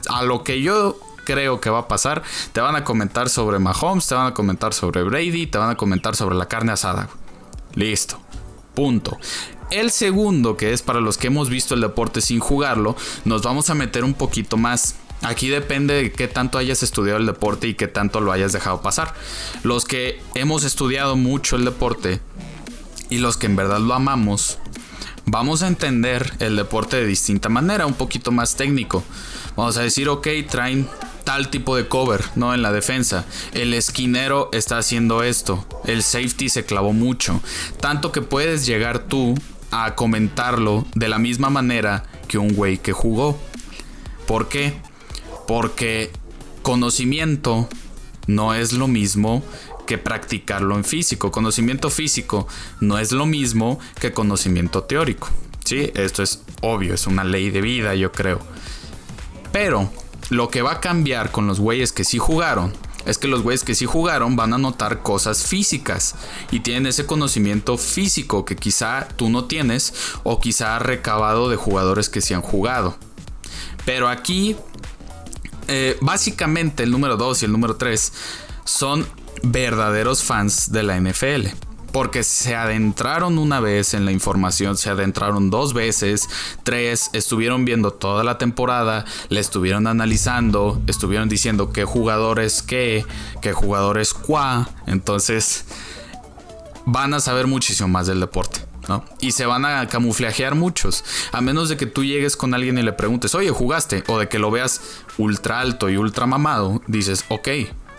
A 0.09 0.23
lo 0.23 0.45
que 0.45 0.63
yo 0.63 1.01
creo 1.25 1.61
que 1.61 1.69
va 1.69 1.81
a 1.81 1.89
pasar, 1.89 2.23
te 2.53 2.61
van 2.61 2.77
a 2.77 2.85
comentar 2.85 3.29
sobre 3.29 3.59
Mahomes, 3.59 4.07
te 4.07 4.15
van 4.15 4.29
a 4.29 4.35
comentar 4.35 4.73
sobre 4.75 5.03
Brady, 5.03 5.49
te 5.49 5.59
van 5.59 5.71
a 5.71 5.77
comentar 5.77 6.15
sobre 6.15 6.37
la 6.37 6.47
carne 6.47 6.71
asada. 6.71 7.09
Listo. 7.75 8.21
Punto. 8.77 9.19
El 9.73 9.91
segundo, 9.91 10.57
que 10.57 10.73
es 10.73 10.83
para 10.83 11.01
los 11.01 11.17
que 11.17 11.29
hemos 11.29 11.49
visto 11.49 11.75
el 11.75 11.81
deporte 11.81 12.21
sin 12.21 12.41
jugarlo, 12.41 12.95
nos 13.25 13.43
vamos 13.43 13.71
a 13.71 13.75
meter 13.75 14.05
un 14.05 14.15
poquito 14.15 14.57
más. 14.57 14.97
Aquí 15.23 15.49
depende 15.49 15.95
de 15.95 16.13
qué 16.13 16.27
tanto 16.27 16.59
hayas 16.59 16.83
estudiado 16.83 17.19
el 17.19 17.27
deporte 17.27 17.69
y 17.69 17.75
qué 17.75 17.87
tanto 17.87 18.21
lo 18.21 18.33
hayas 18.33 18.53
dejado 18.53 18.83
pasar. 18.83 19.15
Los 19.63 19.85
que 19.85 20.21
hemos 20.35 20.65
estudiado 20.65 21.17
mucho 21.17 21.57
el 21.57 21.65
deporte 21.65 22.21
y 23.09 23.19
los 23.19 23.37
que 23.37 23.47
en 23.47 23.57
verdad 23.57 23.79
lo 23.79 23.95
amamos, 23.95 24.59
vamos 25.25 25.63
a 25.63 25.69
entender 25.69 26.33
el 26.41 26.57
deporte 26.57 26.97
de 26.97 27.07
distinta 27.07 27.49
manera, 27.49 27.87
un 27.87 27.95
poquito 27.95 28.33
más 28.33 28.57
técnico. 28.57 29.05
Vamos 29.57 29.77
a 29.77 29.83
decir, 29.83 30.09
ok, 30.09 30.27
traen 30.49 30.89
tal 31.25 31.51
tipo 31.51 31.77
de 31.77 31.87
cover, 31.87 32.25
¿no? 32.35 32.55
En 32.55 32.63
la 32.63 32.73
defensa. 32.73 33.25
El 33.53 33.75
esquinero 33.75 34.49
está 34.53 34.79
haciendo 34.79 35.23
esto. 35.23 35.67
El 35.85 36.03
safety 36.03 36.49
se 36.49 36.65
clavó 36.65 36.93
mucho. 36.93 37.41
Tanto 37.81 38.13
que 38.13 38.23
puedes 38.23 38.67
llegar 38.67 39.01
tú 39.01 39.35
a 39.71 39.95
comentarlo 39.95 40.87
de 40.95 41.09
la 41.09 41.19
misma 41.19 41.49
manera 41.49 42.05
que 42.29 42.39
un 42.39 42.55
güey 42.55 42.79
que 42.79 42.93
jugó. 42.93 43.39
¿Por 44.27 44.49
qué? 44.49 44.75
Porque 45.53 46.11
conocimiento 46.63 47.69
no 48.27 48.55
es 48.55 48.73
lo 48.73 48.89
mismo 48.89 49.45
que 49.87 49.99
practicarlo 49.99 50.77
en 50.77 50.83
físico. 50.83 51.31
Conocimiento 51.31 51.91
físico 51.91 52.49
no 52.81 52.99
es 52.99 53.13
lo 53.13 53.27
mismo 53.27 53.79
que 54.01 54.15
conocimiento 54.15 54.85
teórico. 54.85 55.29
Sí, 55.63 55.93
esto 55.95 56.23
es 56.23 56.41
obvio, 56.63 56.95
es 56.95 57.07
una 57.07 57.23
ley 57.23 57.51
de 57.51 57.61
vida, 57.61 57.95
yo 57.95 58.13
creo. 58.13 58.41
Pero 59.53 59.91
lo 60.31 60.49
que 60.49 60.63
va 60.63 60.73
a 60.73 60.81
cambiar 60.81 61.31
con 61.31 61.47
los 61.47 61.61
güeyes 61.61 61.93
que 61.93 62.05
sí 62.05 62.17
jugaron 62.17 62.73
es 63.05 63.19
que 63.19 63.29
los 63.29 63.43
güeyes 63.43 63.63
que 63.63 63.75
sí 63.75 63.85
jugaron 63.85 64.37
van 64.37 64.55
a 64.55 64.59
notar 64.59 65.03
cosas 65.03 65.45
físicas 65.45 66.15
y 66.51 66.61
tienen 66.61 66.87
ese 66.87 67.05
conocimiento 67.05 67.77
físico 67.77 68.47
que 68.47 68.57
quizá 68.57 69.07
tú 69.17 69.29
no 69.29 69.45
tienes 69.45 69.93
o 70.23 70.41
quizá 70.41 70.79
recabado 70.79 71.51
de 71.51 71.57
jugadores 71.57 72.09
que 72.09 72.23
sí 72.23 72.33
han 72.33 72.41
jugado. 72.41 72.97
Pero 73.85 74.09
aquí, 74.09 74.57
eh, 75.69 75.97
básicamente 76.01 76.83
el 76.83 76.91
número 76.91 77.17
2 77.17 77.43
y 77.43 77.45
el 77.47 77.53
número 77.53 77.77
3 77.77 78.13
son 78.65 79.07
verdaderos 79.43 80.23
fans 80.23 80.73
de 80.73 80.83
la 80.83 81.01
NFL 81.01 81.49
porque 81.93 82.25
se 82.25 82.57
adentraron 82.57 83.39
una 83.39 83.61
vez 83.61 83.95
en 83.95 84.05
la 84.05 84.13
información, 84.13 84.77
se 84.77 84.91
adentraron 84.91 85.51
dos 85.51 85.75
veces, 85.75 86.29
tres, 86.63 87.11
estuvieron 87.13 87.65
viendo 87.65 87.93
toda 87.93 88.25
la 88.25 88.39
temporada, 88.39 89.05
le 89.29 89.41
estuvieron 89.41 89.87
analizando, 89.87 90.81
estuvieron 90.87 91.29
diciendo 91.29 91.71
qué 91.71 91.85
jugadores 91.85 92.63
qué, 92.63 93.05
qué 93.43 93.53
jugadores 93.53 94.15
cuá, 94.15 94.71
entonces 94.87 95.67
van 96.87 97.15
a 97.15 97.21
saber 97.21 97.47
muchísimo 97.47 97.89
más 97.89 98.07
del 98.07 98.21
deporte. 98.21 98.72
Y 99.21 99.33
se 99.33 99.47
van 99.47 99.65
a 99.65 99.87
camuflajear 99.89 100.55
muchos. 100.55 101.05
A 101.33 101.41
menos 101.41 101.69
de 101.69 101.77
que 101.77 101.87
tú 101.87 102.05
llegues 102.05 102.37
con 102.37 102.55
alguien 102.55 102.79
y 102.79 102.83
le 102.83 102.93
preguntes, 102.93 103.35
oye, 103.35 103.51
¿jugaste? 103.51 104.05
O 104.09 104.19
de 104.19 104.29
que 104.29 104.39
lo 104.39 104.51
veas 104.51 104.81
ultra 105.19 105.61
alto 105.61 105.89
y 105.89 105.97
ultra 105.97 106.27
mamado, 106.27 106.83
dices, 106.87 107.25
ok, 107.29 107.49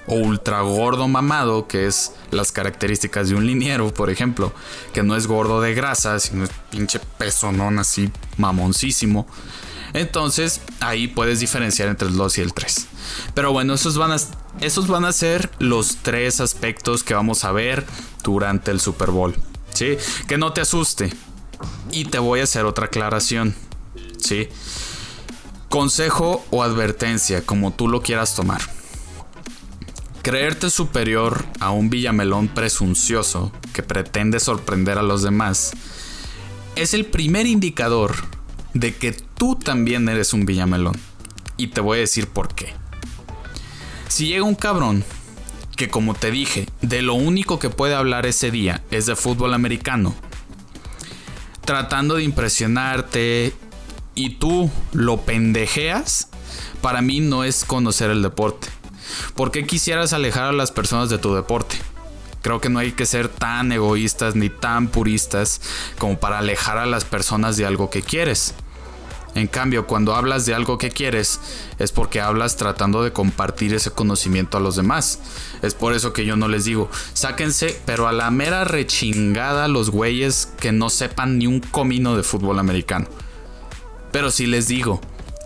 o 0.08 0.16
ultra 0.16 0.62
gordo 0.62 1.08
mamado, 1.08 1.68
que 1.68 1.88
es 1.88 2.14
las 2.32 2.52
características 2.52 3.30
de 3.30 3.36
un 3.36 3.46
liniero, 3.46 3.94
por 3.94 4.10
ejemplo, 4.10 4.52
que 4.94 5.04
no 5.04 5.16
es 5.16 5.28
gordo 5.28 5.62
de 5.62 5.74
grasa, 5.74 6.20
sino 6.20 6.44
es 6.44 6.52
pinche 6.70 7.00
pezonón 7.18 7.80
así 7.80 8.12
mamoncísimo. 8.38 9.28
Entonces 9.94 10.62
ahí 10.80 11.08
puedes 11.08 11.40
diferenciar 11.40 11.88
entre 11.88 12.08
el 12.08 12.16
2 12.16 12.40
y 12.40 12.42
el 12.42 12.54
3. 12.54 12.88
Pero 13.36 13.52
bueno, 13.52 13.76
esos 13.76 13.98
van, 13.98 14.12
a, 14.12 14.18
esos 14.60 14.88
van 14.88 15.06
a 15.06 15.14
ser 15.14 15.52
los 15.60 15.98
tres 15.98 16.42
aspectos 16.42 17.04
que 17.04 17.14
vamos 17.14 17.46
a 17.46 17.52
ver 17.52 17.86
durante 18.24 18.72
el 18.72 18.80
Super 18.80 19.12
Bowl. 19.12 19.36
¿Sí? 19.74 19.98
Que 20.28 20.38
no 20.38 20.54
te 20.54 20.62
asuste. 20.62 21.14
Y 21.92 22.06
te 22.06 22.20
voy 22.20 22.40
a 22.40 22.44
hacer 22.44 22.66
otra 22.66 22.86
aclaración. 22.86 23.56
¿sí? 24.18 24.50
Consejo 25.70 26.46
o 26.52 26.64
advertencia, 26.64 27.46
como 27.46 27.74
tú 27.74 27.88
lo 27.88 28.02
quieras 28.02 28.36
tomar. 28.36 28.62
Creerte 30.22 30.70
superior 30.70 31.46
a 31.60 31.72
un 31.72 31.90
villamelón 31.90 32.48
presuncioso 32.48 33.52
que 33.74 33.84
pretende 33.84 34.40
sorprender 34.40 34.98
a 34.98 35.04
los 35.04 35.22
demás 35.22 35.74
es 36.76 36.94
el 36.94 37.06
primer 37.06 37.46
indicador 37.46 38.16
de 38.74 38.96
que 38.96 39.12
tú 39.12 39.56
también 39.56 40.08
eres 40.08 40.34
un 40.34 40.46
villamelón. 40.46 41.00
Y 41.58 41.68
te 41.68 41.82
voy 41.82 41.98
a 41.98 42.02
decir 42.02 42.28
por 42.28 42.56
qué. 42.56 42.74
Si 44.08 44.28
llega 44.28 44.44
un 44.44 44.56
cabrón 44.56 45.04
que 45.76 45.90
como 45.90 46.14
te 46.14 46.32
dije, 46.32 46.68
de 46.82 47.02
lo 47.02 47.14
único 47.14 47.60
que 47.60 47.70
puede 47.70 47.96
hablar 47.96 48.26
ese 48.26 48.52
día 48.52 48.84
es 48.92 49.06
de 49.06 49.16
fútbol 49.16 49.54
americano, 49.54 50.14
tratando 51.66 52.16
de 52.16 52.24
impresionarte 52.24 53.54
y 54.16 54.32
tú 54.36 54.70
lo 54.92 55.22
pendejeas, 55.22 56.30
para 56.82 57.02
mí 57.02 57.20
no 57.20 57.44
es 57.44 57.66
conocer 57.66 58.12
el 58.12 58.22
deporte. 58.22 58.68
¿Por 59.36 59.52
qué 59.52 59.66
quisieras 59.66 60.14
alejar 60.14 60.46
a 60.46 60.54
las 60.54 60.72
personas 60.72 61.10
de 61.10 61.18
tu 61.18 61.34
deporte? 61.34 61.78
Creo 62.42 62.60
que 62.60 62.70
no 62.70 62.80
hay 62.80 62.92
que 62.92 63.06
ser 63.06 63.30
tan 63.30 63.72
egoístas 63.72 64.36
ni 64.36 64.50
tan 64.50 64.90
puristas 64.90 65.62
como 65.98 66.20
para 66.20 66.40
alejar 66.40 66.78
a 66.78 66.86
las 66.86 67.06
personas 67.06 67.56
de 67.56 67.66
algo 67.66 67.90
que 67.90 68.02
quieres. 68.02 68.54
En 69.36 69.48
cambio, 69.48 69.88
cuando 69.88 70.16
hablas 70.16 70.46
de 70.46 70.54
algo 70.54 70.78
que 70.78 70.92
quieres, 70.92 71.40
es 71.80 71.92
porque 71.92 72.22
hablas 72.22 72.56
tratando 72.56 73.04
de 73.04 73.12
compartir 73.12 73.74
ese 73.74 73.92
conocimiento 73.92 74.58
a 74.58 74.62
los 74.62 74.76
demás. 74.76 75.20
Es 75.62 75.74
por 75.74 75.94
eso 75.94 76.14
que 76.14 76.26
yo 76.26 76.36
no 76.36 76.48
les 76.48 76.66
digo, 76.66 76.90
sáquense, 77.14 77.80
pero 77.86 78.08
a 78.08 78.12
la 78.12 78.30
mera 78.30 78.64
rechingada 78.64 79.68
los 79.68 79.90
güeyes 79.90 80.54
que 80.60 80.72
no 80.72 80.90
sepan 80.90 81.40
ni 81.40 81.48
un 81.48 81.62
comino 81.62 82.16
de 82.16 82.24
fútbol 82.24 82.60
americano. 82.60 83.08
Pero 84.12 84.30
si 84.30 84.46
les 84.46 84.68
digo, 84.68 85.02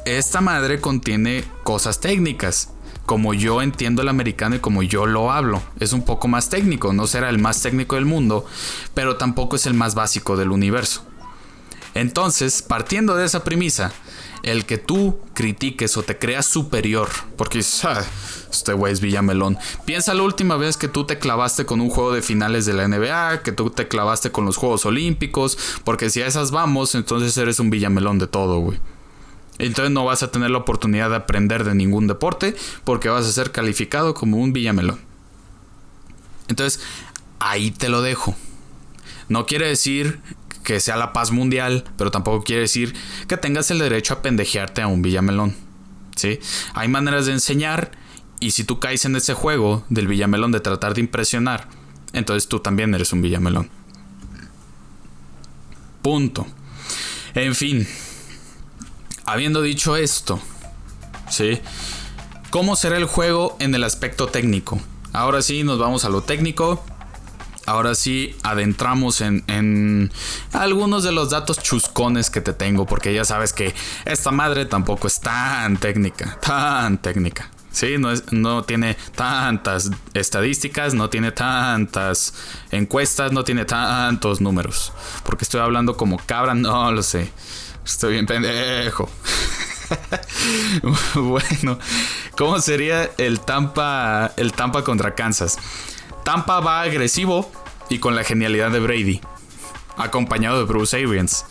esta 0.06 0.42
madre 0.42 0.82
contiene 0.82 1.46
cosas 1.64 2.02
técnicas 2.02 2.70
como 3.08 3.34
yo 3.34 3.62
entiendo 3.62 4.02
el 4.02 4.10
americano 4.10 4.58
y 4.58 4.60
como 4.60 4.84
yo 4.84 5.06
lo 5.06 5.32
hablo. 5.32 5.64
Es 5.80 5.94
un 5.94 6.04
poco 6.04 6.28
más 6.28 6.50
técnico, 6.50 6.92
no 6.92 7.08
será 7.08 7.30
el 7.30 7.40
más 7.40 7.62
técnico 7.62 7.96
del 7.96 8.06
mundo, 8.06 8.46
pero 8.94 9.16
tampoco 9.16 9.56
es 9.56 9.66
el 9.66 9.74
más 9.74 9.96
básico 9.96 10.36
del 10.36 10.52
universo. 10.52 11.04
Entonces, 11.98 12.62
partiendo 12.62 13.16
de 13.16 13.26
esa 13.26 13.44
premisa, 13.44 13.92
el 14.44 14.68
que 14.68 14.78
tú 14.78 15.20
critiques 15.34 15.98
o 15.98 16.04
te 16.04 16.20
creas 16.20 16.46
superior, 16.46 17.10
porque 17.36 17.60
ah, 17.84 18.04
este 18.52 18.74
güey 18.74 18.94
es 18.94 19.02
Villamelón. 19.02 19.58
Piensa 19.84 20.14
la 20.14 20.22
última 20.22 20.58
vez 20.58 20.78
que 20.78 20.88
tú 20.88 21.06
te 21.06 21.18
clavaste 21.18 21.66
con 21.66 21.82
un 21.82 21.90
juego 21.90 22.12
de 22.14 22.22
finales 22.22 22.68
de 22.68 22.74
la 22.74 22.88
NBA, 22.88 23.42
que 23.42 23.52
tú 23.52 23.72
te 23.72 23.88
clavaste 23.88 24.32
con 24.32 24.46
los 24.46 24.58
Juegos 24.58 24.86
Olímpicos, 24.86 25.58
porque 25.84 26.12
si 26.12 26.22
a 26.22 26.28
esas 26.28 26.52
vamos, 26.52 26.94
entonces 26.94 27.36
eres 27.36 27.60
un 27.60 27.72
Villamelón 27.72 28.20
de 28.20 28.28
todo, 28.28 28.60
güey. 28.60 28.80
Entonces 29.58 29.92
no 29.92 30.06
vas 30.06 30.22
a 30.22 30.30
tener 30.30 30.52
la 30.52 30.60
oportunidad 30.60 31.10
de 31.10 31.16
aprender 31.16 31.64
de 31.64 31.74
ningún 31.74 32.06
deporte 32.06 32.56
porque 32.84 33.10
vas 33.10 33.26
a 33.26 33.32
ser 33.32 33.52
calificado 33.52 34.14
como 34.14 34.38
un 34.38 34.54
villamelón. 34.54 35.00
Entonces, 36.48 36.80
ahí 37.40 37.72
te 37.72 37.90
lo 37.90 38.04
dejo. 38.04 38.36
No 39.30 39.48
quiere 39.48 39.68
decir 39.68 40.22
que 40.68 40.82
sea 40.82 40.98
la 40.98 41.14
paz 41.14 41.32
mundial, 41.32 41.86
pero 41.98 42.12
tampoco 42.12 42.44
quiere 42.44 42.64
decir 42.64 42.94
que 43.30 43.38
tengas 43.38 43.72
el 43.72 43.80
derecho 43.80 44.14
a 44.14 44.22
pendejearte 44.22 44.82
a 44.82 44.88
un 44.88 45.02
villamelón. 45.02 45.56
¿sí? 46.18 46.40
Hay 46.74 46.90
maneras 46.90 47.26
de 47.26 47.32
enseñar 47.32 47.92
y 48.42 48.52
si 48.52 48.66
tú 48.66 48.78
caes 48.78 49.06
en 49.06 49.16
ese 49.16 49.34
juego 49.34 49.86
del 49.88 50.10
villamelón 50.10 50.52
de 50.52 50.60
tratar 50.60 50.94
de 50.94 51.00
impresionar, 51.00 51.70
entonces 52.12 52.50
tú 52.50 52.60
también 52.60 52.94
eres 52.94 53.14
un 53.14 53.22
villamelón. 53.22 53.70
Punto. 56.02 56.46
En 57.34 57.56
fin, 57.56 57.88
habiendo 59.26 59.62
dicho 59.62 59.96
esto, 59.96 60.38
¿sí? 61.30 61.60
¿Cómo 62.50 62.76
será 62.76 62.98
el 62.98 63.06
juego 63.06 63.56
en 63.62 63.74
el 63.74 63.86
aspecto 63.86 64.28
técnico? 64.28 64.82
Ahora 65.14 65.42
sí, 65.42 65.64
nos 65.64 65.80
vamos 65.80 66.04
a 66.04 66.10
lo 66.10 66.24
técnico. 66.24 66.84
Ahora 67.68 67.96
sí, 67.96 68.34
adentramos 68.44 69.20
en, 69.20 70.10
algunos 70.54 71.04
de 71.04 71.12
los 71.12 71.32
datos 71.32 71.60
chuscones 71.60 72.30
que 72.30 72.40
te 72.40 72.54
tengo, 72.54 72.86
porque 72.86 73.14
ya 73.14 73.26
sabes 73.26 73.52
que 73.52 73.76
esta 74.06 74.32
madre 74.32 74.66
tampoco 74.66 75.08
es 75.08 75.20
tan 75.20 75.76
técnica, 75.76 76.40
tan 76.40 76.98
técnica. 76.98 77.52
Sí, 77.70 77.98
no, 77.98 78.10
es, 78.10 78.32
no 78.32 78.64
tiene 78.64 78.96
tantas 79.16 79.92
estadísticas, 80.14 80.94
no 80.94 81.10
tiene 81.10 81.34
tantas 81.34 82.34
encuestas, 82.72 83.34
no 83.34 83.44
tiene 83.44 83.66
tantos 83.66 84.40
números. 84.40 84.94
Porque 85.26 85.44
estoy 85.44 85.60
hablando 85.60 85.98
como 85.98 86.20
cabra, 86.26 86.54
no 86.54 86.90
lo 86.94 87.04
sé. 87.04 87.30
Estoy 87.86 88.14
bien 88.14 88.26
pendejo. 88.26 89.10
bueno, 91.16 91.80
¿cómo 92.38 92.62
sería 92.62 93.12
el 93.18 93.42
Tampa, 93.42 94.32
el 94.38 94.54
Tampa 94.54 94.86
contra 94.86 95.14
Kansas? 95.16 95.58
Tampa 96.28 96.60
va 96.60 96.82
agresivo 96.82 97.50
y 97.90 98.00
con 98.00 98.14
la 98.14 98.26
genialidad 98.26 98.70
de 98.70 98.82
Brady, 98.82 99.22
acompañado 99.96 100.58
de 100.58 100.66
Bruce 100.66 100.98
Arians. 100.98 101.46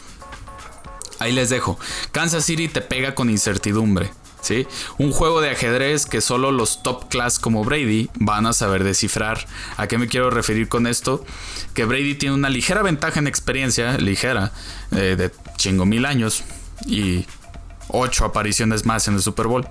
Ahí 1.19 1.33
les 1.33 1.49
dejo. 1.49 1.79
Kansas 2.13 2.45
City 2.45 2.69
te 2.69 2.83
pega 2.83 3.15
con 3.15 3.31
incertidumbre. 3.31 4.11
¿sí? 4.43 4.67
Un 4.99 5.13
juego 5.13 5.41
de 5.41 5.49
ajedrez 5.49 6.05
que 6.05 6.21
solo 6.21 6.53
los 6.53 6.83
top 6.83 7.09
class 7.09 7.39
como 7.39 7.65
Brady 7.65 8.11
van 8.17 8.45
a 8.45 8.53
saber 8.53 8.85
descifrar. 8.85 9.47
¿A 9.79 9.87
qué 9.87 9.97
me 9.97 10.09
quiero 10.09 10.29
referir 10.29 10.69
con 10.69 10.87
esto? 10.87 11.25
Que 11.73 11.87
Brady 11.87 12.15
tiene 12.15 12.35
una 12.35 12.51
ligera 12.51 12.83
ventaja 12.83 13.19
en 13.19 13.29
experiencia, 13.29 13.97
ligera, 13.97 14.53
eh, 14.91 15.17
de 15.17 15.31
chingo 15.57 15.87
mil 15.87 16.05
años 16.05 16.45
y 16.87 17.25
ocho 17.89 18.27
apariciones 18.27 18.85
más 18.85 19.09
en 19.09 19.15
el 19.15 19.23
Super 19.23 19.47
Bowl. 19.47 19.67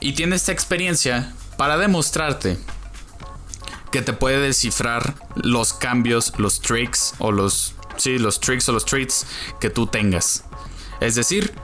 Y 0.00 0.14
tiene 0.14 0.36
esta 0.36 0.52
experiencia 0.52 1.34
para 1.58 1.76
demostrarte 1.76 2.56
que 3.90 4.02
te 4.02 4.12
puede 4.12 4.40
descifrar 4.40 5.14
los 5.34 5.72
cambios, 5.72 6.32
los 6.38 6.60
tricks 6.60 7.14
o 7.18 7.32
los 7.32 7.74
sí, 7.96 8.18
los 8.18 8.40
tricks 8.40 8.68
o 8.68 8.72
los 8.72 8.84
treats 8.84 9.26
que 9.60 9.70
tú 9.70 9.86
tengas. 9.86 10.44
Es 11.00 11.14
decir, 11.14 11.54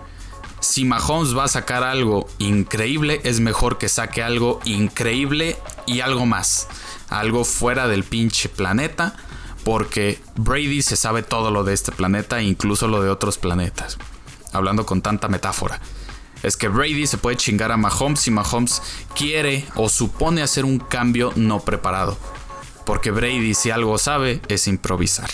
si 0.60 0.84
Mahomes 0.84 1.36
va 1.36 1.44
a 1.44 1.48
sacar 1.48 1.82
algo 1.82 2.28
increíble, 2.38 3.20
es 3.24 3.40
mejor 3.40 3.78
que 3.78 3.88
saque 3.88 4.22
algo 4.22 4.60
increíble 4.64 5.56
y 5.86 6.00
algo 6.00 6.26
más. 6.26 6.68
Algo 7.08 7.44
fuera 7.44 7.88
del 7.88 8.04
pinche 8.04 8.48
planeta 8.48 9.16
porque 9.64 10.20
Brady 10.36 10.82
se 10.82 10.96
sabe 10.96 11.22
todo 11.22 11.50
lo 11.50 11.64
de 11.64 11.74
este 11.74 11.92
planeta, 11.92 12.42
incluso 12.42 12.88
lo 12.88 13.02
de 13.02 13.10
otros 13.10 13.38
planetas. 13.38 13.98
Hablando 14.52 14.86
con 14.86 15.02
tanta 15.02 15.28
metáfora. 15.28 15.80
Es 16.42 16.56
que 16.56 16.68
Brady 16.68 17.06
se 17.06 17.18
puede 17.18 17.36
chingar 17.36 17.72
a 17.72 17.76
Mahomes 17.76 18.20
si 18.20 18.30
Mahomes 18.30 18.82
quiere 19.14 19.64
o 19.76 19.88
supone 19.88 20.42
hacer 20.42 20.64
un 20.64 20.78
cambio 20.78 21.32
no 21.36 21.60
preparado. 21.60 22.18
Porque 22.84 23.10
Brady 23.10 23.54
si 23.54 23.70
algo 23.70 23.96
sabe 23.98 24.40
es 24.48 24.66
improvisar. 24.66 25.30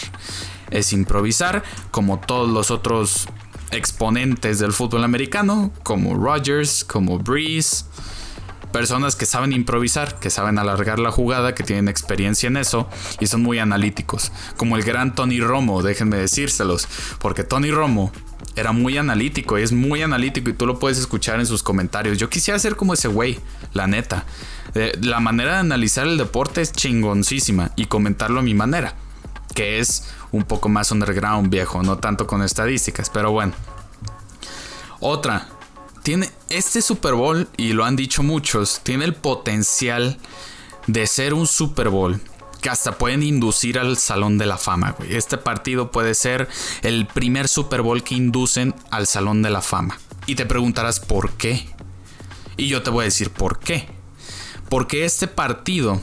Es 0.70 0.92
improvisar 0.92 1.62
como 1.90 2.20
todos 2.20 2.48
los 2.48 2.70
otros 2.70 3.26
exponentes 3.70 4.58
del 4.58 4.72
fútbol 4.72 5.04
americano, 5.04 5.72
como 5.82 6.14
Rodgers, 6.14 6.84
como 6.84 7.18
Breeze, 7.18 7.84
Personas 8.72 9.16
que 9.16 9.24
saben 9.24 9.52
improvisar, 9.52 10.18
que 10.20 10.28
saben 10.28 10.58
alargar 10.58 10.98
la 10.98 11.10
jugada, 11.10 11.54
que 11.54 11.64
tienen 11.64 11.88
experiencia 11.88 12.48
en 12.48 12.58
eso 12.58 12.86
y 13.18 13.26
son 13.26 13.42
muy 13.42 13.58
analíticos. 13.58 14.30
Como 14.56 14.76
el 14.76 14.82
gran 14.82 15.14
Tony 15.14 15.40
Romo, 15.40 15.82
déjenme 15.82 16.18
decírselos. 16.18 16.86
Porque 17.18 17.44
Tony 17.44 17.70
Romo 17.70 18.12
era 18.56 18.72
muy 18.72 18.98
analítico, 18.98 19.56
es 19.56 19.72
muy 19.72 20.02
analítico 20.02 20.50
y 20.50 20.52
tú 20.52 20.66
lo 20.66 20.78
puedes 20.78 20.98
escuchar 20.98 21.40
en 21.40 21.46
sus 21.46 21.62
comentarios. 21.62 22.18
Yo 22.18 22.28
quisiera 22.28 22.58
ser 22.58 22.76
como 22.76 22.94
ese 22.94 23.08
güey, 23.08 23.38
la 23.72 23.86
neta. 23.86 24.24
La 25.00 25.20
manera 25.20 25.52
de 25.52 25.58
analizar 25.58 26.06
el 26.06 26.18
deporte 26.18 26.60
es 26.60 26.72
chingoncísima 26.72 27.72
y 27.76 27.86
comentarlo 27.86 28.40
a 28.40 28.42
mi 28.42 28.54
manera, 28.54 28.94
que 29.54 29.78
es 29.78 30.08
un 30.30 30.44
poco 30.44 30.68
más 30.68 30.90
underground 30.92 31.50
viejo, 31.50 31.82
no 31.82 31.98
tanto 31.98 32.26
con 32.26 32.42
estadísticas, 32.42 33.10
pero 33.10 33.32
bueno. 33.32 33.54
Otra, 35.00 35.48
tiene 36.02 36.30
este 36.48 36.82
Super 36.82 37.14
Bowl, 37.14 37.48
y 37.56 37.72
lo 37.72 37.84
han 37.84 37.96
dicho 37.96 38.22
muchos, 38.22 38.80
tiene 38.82 39.04
el 39.04 39.14
potencial 39.14 40.18
de 40.86 41.06
ser 41.06 41.34
un 41.34 41.46
Super 41.46 41.88
Bowl 41.88 42.20
que 42.60 42.70
hasta 42.70 42.98
pueden 42.98 43.22
inducir 43.22 43.78
al 43.78 43.96
Salón 43.98 44.38
de 44.38 44.46
la 44.46 44.58
Fama, 44.58 44.92
güey. 44.92 45.14
Este 45.16 45.38
partido 45.38 45.90
puede 45.90 46.14
ser 46.14 46.48
el 46.82 47.06
primer 47.06 47.48
Super 47.48 47.82
Bowl 47.82 48.02
que 48.02 48.14
inducen 48.14 48.74
al 48.90 49.06
Salón 49.06 49.42
de 49.42 49.50
la 49.50 49.62
Fama. 49.62 49.98
Y 50.26 50.34
te 50.34 50.46
preguntarás 50.46 51.00
por 51.00 51.32
qué. 51.32 51.68
Y 52.56 52.68
yo 52.68 52.82
te 52.82 52.90
voy 52.90 53.02
a 53.02 53.04
decir 53.04 53.30
por 53.30 53.58
qué. 53.58 53.88
Porque 54.68 55.04
este 55.04 55.28
partido 55.28 56.00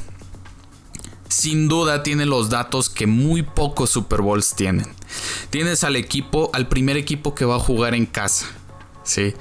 sin 1.28 1.68
duda 1.68 2.04
tiene 2.04 2.26
los 2.26 2.50
datos 2.50 2.90
que 2.90 3.08
muy 3.08 3.44
pocos 3.44 3.90
Super 3.90 4.22
Bowls 4.22 4.56
tienen. 4.56 4.88
Tienes 5.50 5.84
al 5.84 5.96
equipo, 5.96 6.50
al 6.54 6.68
primer 6.68 6.98
equipo 6.98 7.36
que 7.36 7.46
va 7.46 7.56
a 7.58 7.60
jugar 7.60 7.94
en 7.94 8.06
casa. 8.06 8.48
¿sí? 9.04 9.34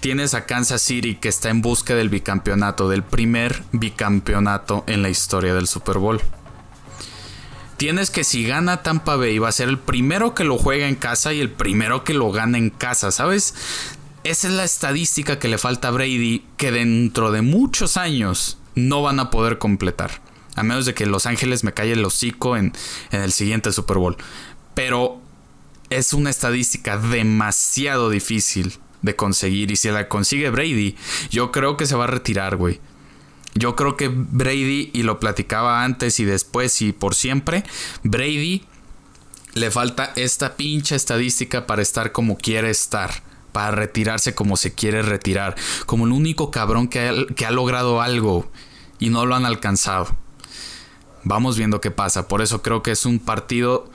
Tienes 0.00 0.34
a 0.34 0.46
Kansas 0.46 0.80
City 0.80 1.16
que 1.16 1.28
está 1.28 1.50
en 1.50 1.60
busca 1.60 1.96
del 1.96 2.08
bicampeonato, 2.08 2.88
del 2.88 3.02
primer 3.02 3.64
bicampeonato 3.72 4.84
en 4.86 5.02
la 5.02 5.08
historia 5.08 5.54
del 5.54 5.66
Super 5.66 5.98
Bowl. 5.98 6.20
Tienes 7.78 8.10
que 8.10 8.22
si 8.22 8.46
gana 8.46 8.84
Tampa 8.84 9.16
Bay 9.16 9.38
va 9.40 9.48
a 9.48 9.52
ser 9.52 9.68
el 9.68 9.78
primero 9.78 10.36
que 10.36 10.44
lo 10.44 10.56
juega 10.56 10.86
en 10.86 10.94
casa 10.94 11.32
y 11.32 11.40
el 11.40 11.50
primero 11.50 12.04
que 12.04 12.14
lo 12.14 12.30
gana 12.30 12.58
en 12.58 12.70
casa, 12.70 13.10
¿sabes? 13.10 13.54
Esa 14.22 14.46
es 14.46 14.54
la 14.54 14.64
estadística 14.64 15.40
que 15.40 15.48
le 15.48 15.58
falta 15.58 15.88
a 15.88 15.92
Brady 15.92 16.44
que 16.56 16.70
dentro 16.70 17.32
de 17.32 17.42
muchos 17.42 17.96
años 17.96 18.58
no 18.76 19.02
van 19.02 19.18
a 19.18 19.30
poder 19.30 19.58
completar. 19.58 20.22
A 20.54 20.62
menos 20.62 20.86
de 20.86 20.94
que 20.94 21.06
Los 21.06 21.26
Ángeles 21.26 21.64
me 21.64 21.74
calle 21.74 21.92
el 21.92 22.04
hocico 22.04 22.56
en, 22.56 22.72
en 23.10 23.22
el 23.22 23.32
siguiente 23.32 23.72
Super 23.72 23.98
Bowl. 23.98 24.16
Pero 24.74 25.20
es 25.90 26.12
una 26.12 26.30
estadística 26.30 26.98
demasiado 26.98 28.10
difícil 28.10 28.78
de 29.02 29.16
conseguir. 29.16 29.70
Y 29.70 29.76
si 29.76 29.90
la 29.90 30.08
consigue 30.08 30.50
Brady, 30.50 30.96
yo 31.30 31.52
creo 31.52 31.76
que 31.76 31.86
se 31.86 31.96
va 31.96 32.04
a 32.04 32.08
retirar, 32.08 32.56
güey. 32.56 32.80
Yo 33.54 33.74
creo 33.76 33.96
que 33.96 34.08
Brady, 34.08 34.90
y 34.92 35.02
lo 35.02 35.18
platicaba 35.18 35.82
antes 35.82 36.20
y 36.20 36.24
después 36.24 36.80
y 36.82 36.92
por 36.92 37.14
siempre, 37.14 37.64
Brady 38.02 38.64
le 39.54 39.70
falta 39.70 40.12
esta 40.16 40.56
pinche 40.56 40.94
estadística 40.94 41.66
para 41.66 41.82
estar 41.82 42.12
como 42.12 42.36
quiere 42.36 42.70
estar. 42.70 43.22
Para 43.52 43.70
retirarse 43.72 44.34
como 44.34 44.56
se 44.56 44.74
quiere 44.74 45.02
retirar. 45.02 45.56
Como 45.86 46.06
el 46.06 46.12
único 46.12 46.50
cabrón 46.50 46.86
que 46.88 47.08
ha, 47.08 47.34
que 47.34 47.46
ha 47.46 47.50
logrado 47.50 48.00
algo 48.00 48.50
y 48.98 49.08
no 49.08 49.26
lo 49.26 49.34
han 49.34 49.46
alcanzado. 49.46 50.14
Vamos 51.24 51.56
viendo 51.56 51.80
qué 51.80 51.90
pasa. 51.90 52.28
Por 52.28 52.42
eso 52.42 52.62
creo 52.62 52.82
que 52.82 52.92
es 52.92 53.06
un 53.06 53.18
partido 53.18 53.90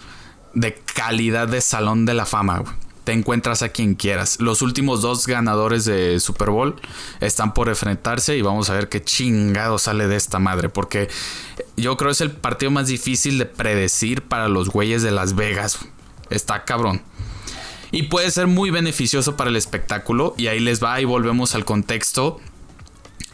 de 0.53 0.73
calidad 0.73 1.47
de 1.47 1.61
salón 1.61 2.05
de 2.05 2.15
la 2.15 2.25
fama. 2.25 2.59
Güey 2.59 2.82
te 3.03 3.11
encuentras 3.11 3.61
a 3.61 3.69
quien 3.69 3.95
quieras. 3.95 4.39
Los 4.39 4.61
últimos 4.61 5.01
dos 5.01 5.27
ganadores 5.27 5.85
de 5.85 6.19
Super 6.19 6.49
Bowl 6.49 6.75
están 7.19 7.53
por 7.53 7.69
enfrentarse 7.69 8.37
y 8.37 8.41
vamos 8.41 8.69
a 8.69 8.73
ver 8.73 8.89
qué 8.89 9.03
chingado 9.03 9.77
sale 9.77 10.07
de 10.07 10.15
esta 10.15 10.39
madre. 10.39 10.69
Porque 10.69 11.09
yo 11.75 11.97
creo 11.97 12.09
que 12.09 12.13
es 12.13 12.21
el 12.21 12.31
partido 12.31 12.71
más 12.71 12.87
difícil 12.87 13.37
de 13.37 13.45
predecir 13.45 14.21
para 14.21 14.47
los 14.47 14.69
güeyes 14.69 15.03
de 15.03 15.11
Las 15.11 15.35
Vegas. 15.35 15.79
Está 16.29 16.63
cabrón. 16.63 17.01
Y 17.91 18.03
puede 18.03 18.31
ser 18.31 18.47
muy 18.47 18.71
beneficioso 18.71 19.35
para 19.35 19.49
el 19.49 19.55
espectáculo. 19.55 20.33
Y 20.37 20.47
ahí 20.47 20.59
les 20.59 20.83
va 20.83 20.99
y 20.99 21.05
volvemos 21.05 21.55
al 21.55 21.65
contexto 21.65 22.39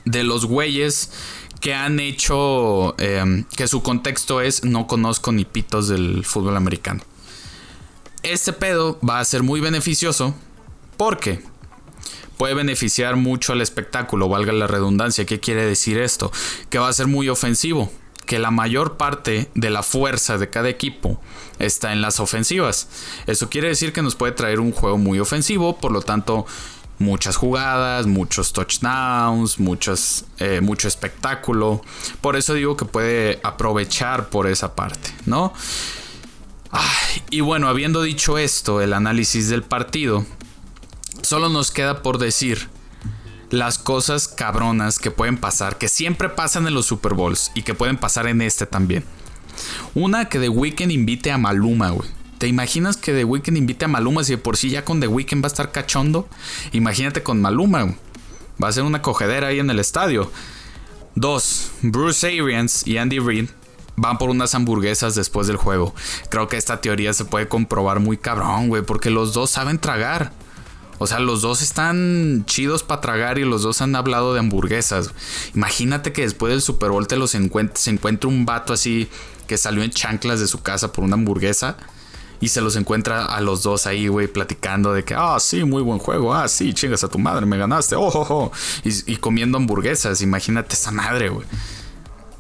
de 0.06 0.24
los 0.24 0.46
güeyes 0.46 1.12
que 1.62 1.74
han 1.74 2.00
hecho 2.00 2.96
eh, 2.98 3.44
que 3.56 3.68
su 3.68 3.84
contexto 3.84 4.42
es 4.42 4.64
no 4.64 4.88
conozco 4.88 5.32
ni 5.32 5.44
pitos 5.44 5.90
del 5.90 6.24
fútbol 6.24 6.56
americano 6.56 7.02
este 8.24 8.54
pedo 8.54 9.00
va 9.08 9.20
a 9.20 9.26
ser 9.26 9.44
muy 9.44 9.60
beneficioso 9.62 10.36
porque 10.98 11.42
puede 12.38 12.54
beneficiar 12.54 13.16
mucho 13.16 13.54
al 13.54 13.62
espectáculo, 13.62 14.30
valga 14.30 14.54
la 14.54 14.68
redundancia. 14.68 15.26
¿Qué 15.26 15.40
quiere 15.40 15.66
decir 15.66 15.98
esto? 15.98 16.32
Que 16.70 16.80
va 16.80 16.88
a 16.88 16.94
ser 16.94 17.08
muy 17.08 17.30
ofensivo, 17.30 17.92
que 18.26 18.40
la 18.40 18.52
mayor 18.52 18.98
parte 18.98 19.50
de 19.56 19.70
la 19.70 19.84
fuerza 19.84 20.38
de 20.38 20.50
cada 20.50 20.70
equipo 20.70 21.22
está 21.60 21.92
en 21.92 22.02
las 22.02 22.20
ofensivas. 22.20 22.88
Eso 23.28 23.50
quiere 23.50 23.68
decir 23.68 23.92
que 23.92 24.02
nos 24.02 24.16
puede 24.16 24.32
traer 24.32 24.60
un 24.60 24.72
juego 24.72 24.98
muy 24.98 25.20
ofensivo, 25.20 25.78
por 25.78 25.92
lo 25.92 26.02
tanto 26.02 26.46
muchas 27.00 27.38
jugadas, 27.38 28.08
muchos 28.08 28.54
touchdowns, 28.54 29.58
eh, 30.38 30.62
mucho 30.62 30.88
espectáculo. 30.88 31.82
Por 32.22 32.36
eso 32.36 32.54
digo 32.54 32.78
que 32.78 32.86
puede 32.86 33.40
aprovechar 33.44 34.30
por 34.30 34.48
esa 34.48 34.76
parte, 34.76 35.12
¿no? 35.26 35.54
Y 37.30 37.42
bueno, 37.42 37.68
habiendo 37.68 38.02
dicho 38.02 38.38
esto, 38.38 38.82
el 38.82 38.94
análisis 38.94 39.50
del 39.50 39.64
partido, 39.64 40.26
solo 41.22 41.50
nos 41.50 41.72
queda 41.72 42.02
por 42.02 42.18
decir 42.18 42.70
las 43.50 43.78
cosas 43.78 44.28
cabronas 44.28 45.00
que 45.00 45.12
pueden 45.12 45.38
pasar, 45.38 45.78
que 45.78 45.90
siempre 45.90 46.30
pasan 46.30 46.68
en 46.68 46.74
los 46.74 46.86
Super 46.86 47.14
Bowls 47.14 47.52
y 47.56 47.64
que 47.64 47.74
pueden 47.74 47.98
pasar 47.98 48.28
en 48.28 48.42
este 48.42 48.66
también. 48.66 49.04
Una 49.96 50.30
que 50.30 50.40
The 50.40 50.50
Weeknd 50.50 50.92
invite 50.92 51.32
a 51.32 51.38
Maluma, 51.38 51.90
güey. 51.90 52.10
¿Te 52.38 52.48
imaginas 52.48 52.96
que 52.96 53.12
The 53.12 53.26
Weeknd 53.26 53.58
invite 53.58 53.86
a 53.86 53.88
Maluma 53.90 54.24
si 54.24 54.34
de 54.34 54.38
por 54.38 54.56
sí 54.56 54.70
ya 54.70 54.86
con 54.86 55.00
The 55.00 55.08
Weeknd 55.08 55.44
va 55.44 55.48
a 55.48 55.52
estar 55.54 55.72
cachondo? 55.72 56.30
Imagínate 56.72 57.24
con 57.24 57.42
Maluma, 57.42 57.96
Va 58.62 58.68
a 58.68 58.72
ser 58.74 58.84
una 58.84 59.02
cogedera 59.02 59.48
ahí 59.48 59.60
en 59.60 59.70
el 59.70 59.80
estadio. 59.80 60.30
Dos, 61.16 61.72
Bruce 61.82 62.28
Arians 62.28 62.86
y 62.86 62.98
Andy 62.98 63.20
Reid 63.20 63.50
van 64.00 64.18
por 64.18 64.30
unas 64.30 64.56
hamburguesas 64.56 65.16
después 65.16 65.48
del 65.48 65.58
juego. 65.58 65.94
Creo 66.30 66.48
que 66.48 66.58
esta 66.58 66.82
teoría 66.82 67.14
se 67.14 67.26
puede 67.26 67.48
comprobar 67.48 68.00
muy 68.00 68.18
cabrón, 68.18 68.70
güey, 68.70 68.82
porque 68.82 69.10
los 69.10 69.34
dos 69.34 69.50
saben 69.50 69.80
tragar. 69.80 70.32
O 70.98 71.08
sea, 71.08 71.20
los 71.20 71.42
dos 71.42 71.62
están 71.62 72.44
chidos 72.46 72.84
para 72.84 73.00
tragar 73.00 73.38
y 73.40 73.46
los 73.46 73.62
dos 73.62 73.82
han 73.82 73.96
hablado 73.96 74.34
de 74.34 74.40
hamburguesas. 74.40 75.12
Imagínate 75.56 76.12
que 76.12 76.24
después 76.24 76.52
del 76.52 76.62
Super 76.62 76.90
Bowl 76.90 77.08
te 77.08 77.16
los 77.16 77.32
se 77.32 77.38
encuentra 77.38 78.30
un 78.30 78.46
vato 78.46 78.74
así 78.74 79.10
que 79.48 79.58
salió 79.58 79.82
en 79.82 79.92
chanclas 79.92 80.40
de 80.40 80.48
su 80.48 80.62
casa 80.62 80.92
por 80.92 81.06
una 81.06 81.16
hamburguesa 81.16 81.78
y 82.42 82.50
se 82.50 82.62
los 82.62 82.76
encuentra 82.76 83.26
a 83.26 83.42
los 83.42 83.64
dos 83.64 83.88
ahí, 83.88 84.08
güey, 84.08 84.28
platicando 84.28 84.94
de 84.94 85.04
que, 85.04 85.14
ah, 85.18 85.38
sí, 85.40 85.64
muy 85.64 85.82
buen 85.82 86.00
juego, 86.00 86.34
ah, 86.34 86.48
sí, 86.48 86.74
chingas 86.74 87.04
a 87.04 87.10
tu 87.10 87.20
madre, 87.20 87.46
me 87.46 87.58
ganaste, 87.58 87.96
oh, 87.96 88.10
oh. 88.14 88.52
Y, 88.84 89.14
y 89.14 89.18
comiendo 89.18 89.58
hamburguesas, 89.58 90.22
imagínate 90.22 90.76
esa 90.76 90.92
madre, 90.92 91.30
güey. 91.30 91.46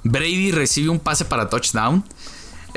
Brady 0.04 0.52
recibe 0.52 0.90
un 0.90 1.00
pase 1.00 1.26
para 1.26 1.50
touchdown. 1.50 2.04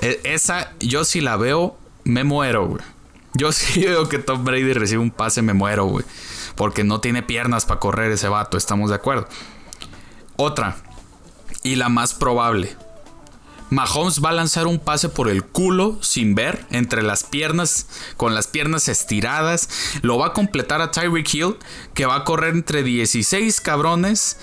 E, 0.01 0.21
esa, 0.25 0.73
yo 0.81 1.05
si 1.05 1.21
la 1.21 1.37
veo, 1.37 1.77
me 2.05 2.25
muero, 2.25 2.67
güey. 2.67 2.83
Yo 3.35 3.53
si 3.53 3.81
veo 3.85 4.09
que 4.09 4.19
Tom 4.19 4.45
Brady 4.45 4.73
recibe 4.73 5.03
un 5.03 5.11
pase, 5.11 5.43
me 5.43 5.55
muero, 5.55 5.87
güey. 5.87 6.05
Porque 6.57 6.85
no 6.85 7.01
tiene 7.01 7.23
piernas 7.23 7.65
para 7.65 7.81
correr 7.81 8.13
ese 8.13 8.29
vato, 8.29 8.57
estamos 8.57 8.91
de 8.91 8.97
acuerdo. 8.97 9.27
Otra, 10.37 10.77
y 11.63 11.77
la 11.77 11.89
más 11.89 12.15
probable. 12.15 12.77
Mahomes 13.73 14.23
va 14.23 14.29
a 14.29 14.33
lanzar 14.33 14.67
un 14.67 14.79
pase 14.79 15.09
por 15.09 15.31
el 15.31 15.45
culo 15.45 15.97
sin 16.03 16.35
ver, 16.35 16.67
entre 16.69 17.03
las 17.03 17.25
piernas, 17.25 17.87
con 18.19 18.35
las 18.35 18.47
piernas 18.47 18.87
estiradas. 18.89 19.71
Lo 20.03 20.19
va 20.19 20.27
a 20.27 20.33
completar 20.35 20.83
a 20.83 20.91
Tyreek 20.91 21.33
Hill, 21.33 21.57
que 21.95 22.05
va 22.05 22.17
a 22.17 22.25
correr 22.25 22.53
entre 22.53 22.83
16 22.83 23.63
cabrones 23.63 24.37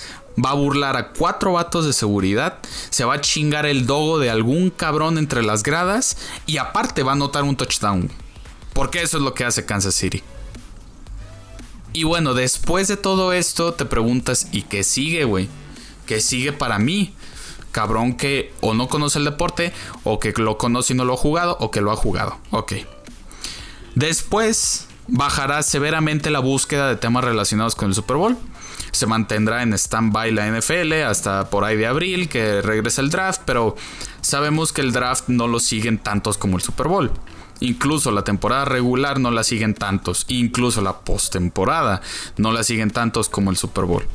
va 0.44 0.52
a 0.52 0.56
burlar 0.56 0.98
a 0.98 1.10
cuatro 1.10 1.54
vatos 1.54 1.86
de 1.86 1.94
seguridad, 1.94 2.60
se 2.90 3.06
va 3.06 3.16
a 3.16 3.22
chingar 3.22 3.66
el 3.66 3.86
dogo 3.86 4.20
de 4.20 4.30
algún 4.30 4.70
cabrón 4.70 5.18
entre 5.18 5.44
las 5.44 5.64
gradas 5.64 6.18
y 6.46 6.58
aparte 6.58 7.04
va 7.04 7.12
a 7.12 7.16
anotar 7.16 7.44
un 7.44 7.56
touchdown. 7.56 8.10
Porque 8.74 9.02
eso 9.02 9.18
es 9.18 9.24
lo 9.24 9.34
que 9.34 9.46
hace 9.46 9.66
Kansas 9.66 9.96
City. 9.96 10.24
Y 11.92 12.04
bueno, 12.04 12.34
después 12.34 12.88
de 12.88 12.98
todo 12.98 13.34
esto 13.34 13.74
te 13.74 13.86
preguntas, 13.86 14.48
¿y 14.52 14.62
qué 14.64 14.84
sigue, 14.84 15.24
güey? 15.24 15.50
¿Qué 16.06 16.22
sigue 16.22 16.54
para 16.54 16.80
mí? 16.80 17.14
Cabrón 17.72 18.14
que 18.14 18.54
o 18.62 18.74
no 18.74 18.88
conoce 18.88 19.20
el 19.20 19.26
deporte, 19.26 19.74
o 20.04 20.20
que 20.20 20.34
lo 20.38 20.58
conoce 20.58 20.94
y 20.94 20.96
no 20.96 21.06
lo 21.06 21.14
ha 21.14 21.18
jugado, 21.18 21.58
o 21.60 21.72
que 21.72 21.82
lo 21.82 21.92
ha 21.92 21.96
jugado. 21.96 22.38
Ok. 22.52 22.74
Después 23.96 24.88
bajará 25.08 25.64
severamente 25.64 26.30
la 26.30 26.40
búsqueda 26.40 26.88
de 26.88 26.96
temas 26.96 27.24
relacionados 27.24 27.76
con 27.76 27.90
el 27.90 27.96
Super 27.96 28.18
Bowl 28.18 28.38
se 28.92 29.06
mantendrá 29.06 29.64
en 29.64 29.74
stand-by 29.74 30.32
la 30.32 30.48
NFL 30.48 30.94
hasta 31.06 31.50
por 31.50 31.64
ahí 31.64 31.78
de 31.78 31.88
abril 31.88 32.30
que 32.30 32.62
regresa 32.62 33.02
el 33.02 33.10
draft, 33.10 33.42
pero 33.46 33.76
sabemos 34.22 34.74
que 34.74 34.82
el 34.82 34.92
draft 34.92 35.28
no 35.28 35.48
lo 35.48 35.60
siguen 35.60 35.98
tantos 35.98 36.38
como 36.38 36.58
el 36.58 36.64
Super 36.64 36.88
Bowl. 36.88 37.12
Incluso 37.62 38.12
la 38.12 38.24
temporada 38.24 38.66
regular 38.66 39.20
no 39.20 39.32
la 39.32 39.44
siguen 39.44 39.74
tantos, 39.74 40.26
incluso 40.30 40.82
la 40.82 41.00
postemporada 41.00 42.02
no 42.38 42.52
la 42.52 42.64
siguen 42.64 42.92
tantos 42.92 43.28
como 43.28 43.52
el 43.52 43.58
Super 43.58 43.84
Bowl. 43.84 44.06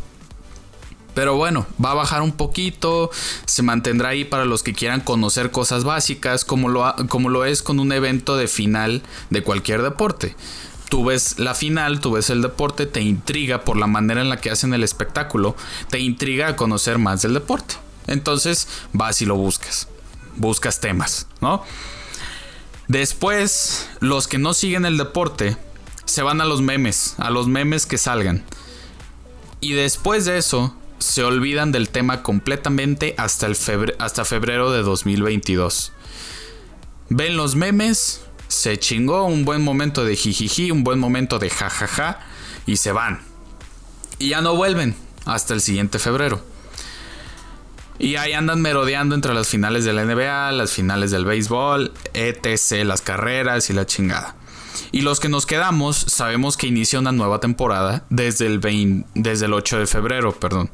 Pero 1.15 1.37
bueno, 1.37 1.67
va 1.83 1.93
a 1.93 1.95
bajar 1.95 2.23
un 2.23 2.33
poquito, 2.33 3.11
se 3.47 3.63
mantendrá 3.63 4.11
ahí 4.11 4.25
para 4.25 4.45
los 4.45 4.63
que 4.63 4.73
quieran 4.73 5.01
conocer 5.01 5.51
cosas 5.51 5.85
básicas, 5.85 6.45
como 6.45 6.69
lo, 6.69 6.93
como 7.09 7.29
lo 7.29 7.45
es 7.45 7.63
con 7.63 7.79
un 7.79 7.93
evento 7.93 8.37
de 8.37 8.49
final 8.49 9.03
de 9.31 9.43
cualquier 9.43 9.83
deporte. 9.83 10.35
Tú 10.89 11.05
ves 11.05 11.39
la 11.39 11.55
final, 11.55 12.01
tú 12.01 12.13
ves 12.13 12.31
el 12.31 12.43
deporte, 12.43 12.87
te 12.87 13.01
intriga 13.01 13.65
por 13.65 13.77
la 13.77 13.87
manera 13.87 14.21
en 14.21 14.29
la 14.29 14.41
que 14.41 14.51
hacen 14.51 14.75
el 14.75 14.85
espectáculo, 14.85 15.57
te 15.89 15.99
intriga 15.99 16.49
a 16.49 16.57
conocer 16.57 16.99
más 16.99 17.23
del 17.23 17.35
deporte. 17.35 17.77
Entonces 18.07 18.69
vas 18.93 19.23
y 19.23 19.27
lo 19.27 19.37
buscas, 19.37 19.89
buscas 20.37 20.81
temas, 20.81 21.27
¿no? 21.41 21.63
Después, 22.89 23.89
los 24.01 24.29
que 24.29 24.39
no 24.39 24.53
siguen 24.53 24.85
el 24.85 24.99
deporte 24.99 25.57
se 26.05 26.23
van 26.23 26.41
a 26.41 26.45
los 26.45 26.61
memes, 26.61 27.15
a 27.19 27.31
los 27.31 27.49
memes 27.49 27.87
que 27.87 27.99
salgan. 27.99 28.45
Y 29.61 29.73
después 29.73 30.27
de 30.27 30.37
eso, 30.37 30.77
se 30.99 31.25
olvidan 31.25 31.73
del 31.73 31.89
tema 31.89 32.23
completamente 32.23 33.15
hasta, 33.17 33.47
el 33.47 33.57
hasta 33.99 34.25
febrero 34.25 34.71
de 34.71 34.83
2022. 34.83 35.93
Ven 37.09 37.37
los 37.37 37.57
memes, 37.57 38.23
se 38.55 38.79
chingó 38.79 39.25
un 39.25 39.45
buen 39.45 39.63
momento 39.63 40.05
de 40.05 40.17
jijiji, 40.17 40.71
un 40.71 40.85
buen 40.85 40.99
momento 40.99 41.39
de 41.39 41.51
jajaja 41.51 42.21
y 42.67 42.77
se 42.77 42.93
van. 42.93 43.21
Y 44.19 44.31
ya 44.31 44.41
no 44.41 44.55
vuelven 44.55 44.95
hasta 45.27 45.55
el 45.55 45.61
siguiente 45.61 45.99
febrero. 45.99 46.41
Y 47.99 48.17
ahí 48.17 48.33
andan 48.33 48.61
merodeando 48.61 49.15
entre 49.15 49.35
las 49.35 49.49
finales 49.49 49.85
de 49.85 49.93
la 49.93 50.05
NBA, 50.05 50.53
las 50.53 50.73
finales 50.73 51.11
del 51.11 51.25
béisbol, 51.25 51.93
etc., 52.13 52.85
las 52.85 53.03
carreras 53.03 53.71
y 53.71 53.73
la 53.73 53.87
chingada. 53.87 54.37
Y 54.93 55.03
los 55.03 55.21
que 55.21 55.29
nos 55.29 55.47
quedamos 55.47 55.97
sabemos 55.97 56.57
que 56.57 56.67
inicia 56.67 56.99
una 56.99 57.13
nueva 57.13 57.41
temporada 57.41 58.05
desde 58.11 58.47
el, 58.47 59.05
desde 59.15 59.47
el 59.47 59.53
8 59.53 59.79
de 59.79 59.87
febrero, 59.87 60.33
perdón. 60.33 60.71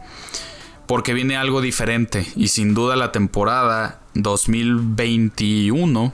Porque 0.87 1.14
viene 1.14 1.37
algo 1.37 1.61
diferente 1.61 2.27
y 2.37 2.49
sin 2.49 2.75
duda 2.75 2.97
la 2.97 3.12
temporada 3.12 4.01
2021 4.14 6.12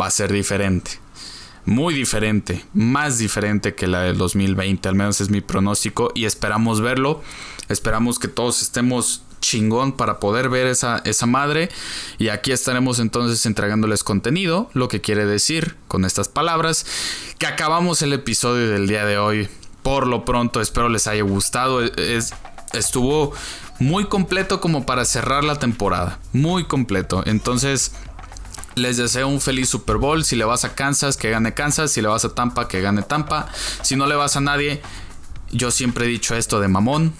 va 0.00 0.06
a 0.06 0.10
ser 0.10 0.32
diferente. 0.32 0.92
Muy 1.66 1.94
diferente, 1.94 2.64
más 2.74 3.18
diferente 3.18 3.74
que 3.74 3.86
la 3.86 4.02
del 4.02 4.18
2020, 4.18 4.86
al 4.88 4.94
menos 4.94 5.20
es 5.20 5.30
mi 5.30 5.40
pronóstico 5.40 6.12
y 6.14 6.26
esperamos 6.26 6.80
verlo. 6.80 7.22
Esperamos 7.68 8.18
que 8.18 8.28
todos 8.28 8.60
estemos 8.60 9.22
chingón 9.44 9.92
para 9.92 10.20
poder 10.20 10.48
ver 10.48 10.66
esa, 10.66 11.00
esa 11.04 11.26
madre. 11.26 11.70
Y 12.18 12.28
aquí 12.28 12.52
estaremos 12.52 12.98
entonces 12.98 13.44
entregándoles 13.46 14.02
contenido, 14.02 14.70
lo 14.72 14.88
que 14.88 15.00
quiere 15.00 15.26
decir 15.26 15.76
con 15.88 16.04
estas 16.04 16.28
palabras 16.28 16.86
que 17.38 17.46
acabamos 17.46 18.02
el 18.02 18.12
episodio 18.12 18.70
del 18.70 18.86
día 18.86 19.04
de 19.04 19.18
hoy. 19.18 19.48
Por 19.82 20.06
lo 20.06 20.24
pronto, 20.24 20.60
espero 20.60 20.88
les 20.88 21.06
haya 21.06 21.22
gustado. 21.22 21.82
Es, 21.82 22.34
estuvo 22.72 23.32
muy 23.78 24.06
completo 24.06 24.60
como 24.60 24.86
para 24.86 25.04
cerrar 25.04 25.44
la 25.44 25.58
temporada. 25.58 26.18
Muy 26.32 26.64
completo. 26.64 27.22
Entonces, 27.26 27.92
les 28.74 28.96
deseo 28.96 29.28
un 29.28 29.40
feliz 29.40 29.68
Super 29.68 29.96
Bowl. 29.96 30.24
Si 30.24 30.36
le 30.36 30.44
vas 30.44 30.64
a 30.64 30.74
Kansas, 30.74 31.16
que 31.16 31.30
gane 31.30 31.54
Kansas. 31.54 31.92
Si 31.92 32.00
le 32.00 32.08
vas 32.08 32.24
a 32.24 32.34
Tampa, 32.34 32.68
que 32.68 32.80
gane 32.80 33.02
Tampa. 33.02 33.48
Si 33.82 33.96
no 33.96 34.06
le 34.06 34.14
vas 34.14 34.36
a 34.36 34.40
nadie, 34.40 34.82
yo 35.50 35.70
siempre 35.70 36.06
he 36.06 36.08
dicho 36.08 36.34
esto 36.34 36.60
de 36.60 36.68
mamón 36.68 37.12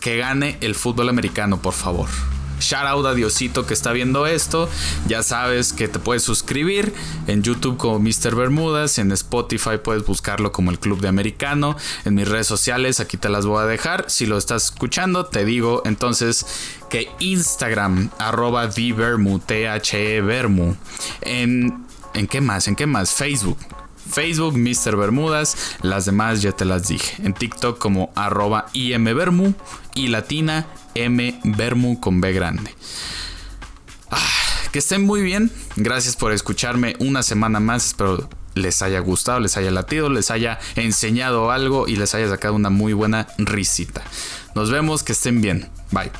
que 0.00 0.16
gane 0.16 0.58
el 0.60 0.74
fútbol 0.74 1.08
americano, 1.08 1.60
por 1.60 1.72
favor. 1.72 2.08
Shout 2.60 2.86
out 2.86 3.06
a 3.06 3.14
Diosito 3.14 3.66
que 3.66 3.74
está 3.74 3.92
viendo 3.92 4.26
esto. 4.26 4.68
Ya 5.06 5.22
sabes 5.22 5.72
que 5.72 5.88
te 5.88 5.98
puedes 5.98 6.22
suscribir 6.22 6.92
en 7.26 7.42
YouTube 7.42 7.76
como 7.76 7.98
Mr. 7.98 8.34
Bermudas. 8.34 8.98
En 8.98 9.10
Spotify 9.12 9.78
puedes 9.82 10.04
buscarlo 10.06 10.52
como 10.52 10.70
el 10.70 10.78
Club 10.78 11.00
de 11.00 11.08
Americano. 11.08 11.76
En 12.04 12.14
mis 12.14 12.28
redes 12.28 12.46
sociales, 12.46 13.00
aquí 13.00 13.16
te 13.16 13.28
las 13.28 13.46
voy 13.46 13.62
a 13.62 13.66
dejar. 13.66 14.04
Si 14.08 14.26
lo 14.26 14.38
estás 14.38 14.66
escuchando, 14.66 15.26
te 15.26 15.44
digo 15.44 15.82
entonces 15.84 16.46
que 16.88 17.08
Instagram, 17.18 18.10
arroba 18.18 18.66
Vermu, 18.66 19.38
T-H-E 19.38 20.20
Vermu. 20.20 20.76
En, 21.22 21.86
¿En 22.14 22.26
qué 22.26 22.40
más? 22.40 22.68
¿En 22.68 22.76
qué 22.76 22.86
más? 22.86 23.12
Facebook. 23.12 23.58
Facebook, 24.10 24.56
Mr. 24.56 24.96
Bermudas. 24.96 25.76
Las 25.82 26.04
demás 26.04 26.42
ya 26.42 26.52
te 26.52 26.64
las 26.64 26.88
dije. 26.88 27.22
En 27.24 27.32
TikTok 27.32 27.78
como 27.78 28.10
arroba 28.14 28.66
imbermu 28.72 29.54
y 29.94 30.08
latina 30.08 30.66
mbermu 30.94 32.00
con 32.00 32.20
B 32.20 32.32
grande. 32.32 32.74
Ah, 34.10 34.18
que 34.72 34.78
estén 34.78 35.04
muy 35.04 35.22
bien. 35.22 35.50
Gracias 35.76 36.16
por 36.16 36.32
escucharme 36.32 36.96
una 36.98 37.22
semana 37.22 37.60
más. 37.60 37.86
Espero 37.86 38.28
les 38.54 38.82
haya 38.82 39.00
gustado, 39.00 39.40
les 39.40 39.56
haya 39.56 39.70
latido, 39.70 40.08
les 40.08 40.30
haya 40.30 40.58
enseñado 40.76 41.50
algo 41.50 41.88
y 41.88 41.96
les 41.96 42.14
haya 42.14 42.28
sacado 42.28 42.54
una 42.54 42.70
muy 42.70 42.92
buena 42.92 43.28
risita. 43.38 44.02
Nos 44.54 44.70
vemos, 44.70 45.02
que 45.02 45.12
estén 45.12 45.40
bien. 45.40 45.68
Bye. 45.90 46.10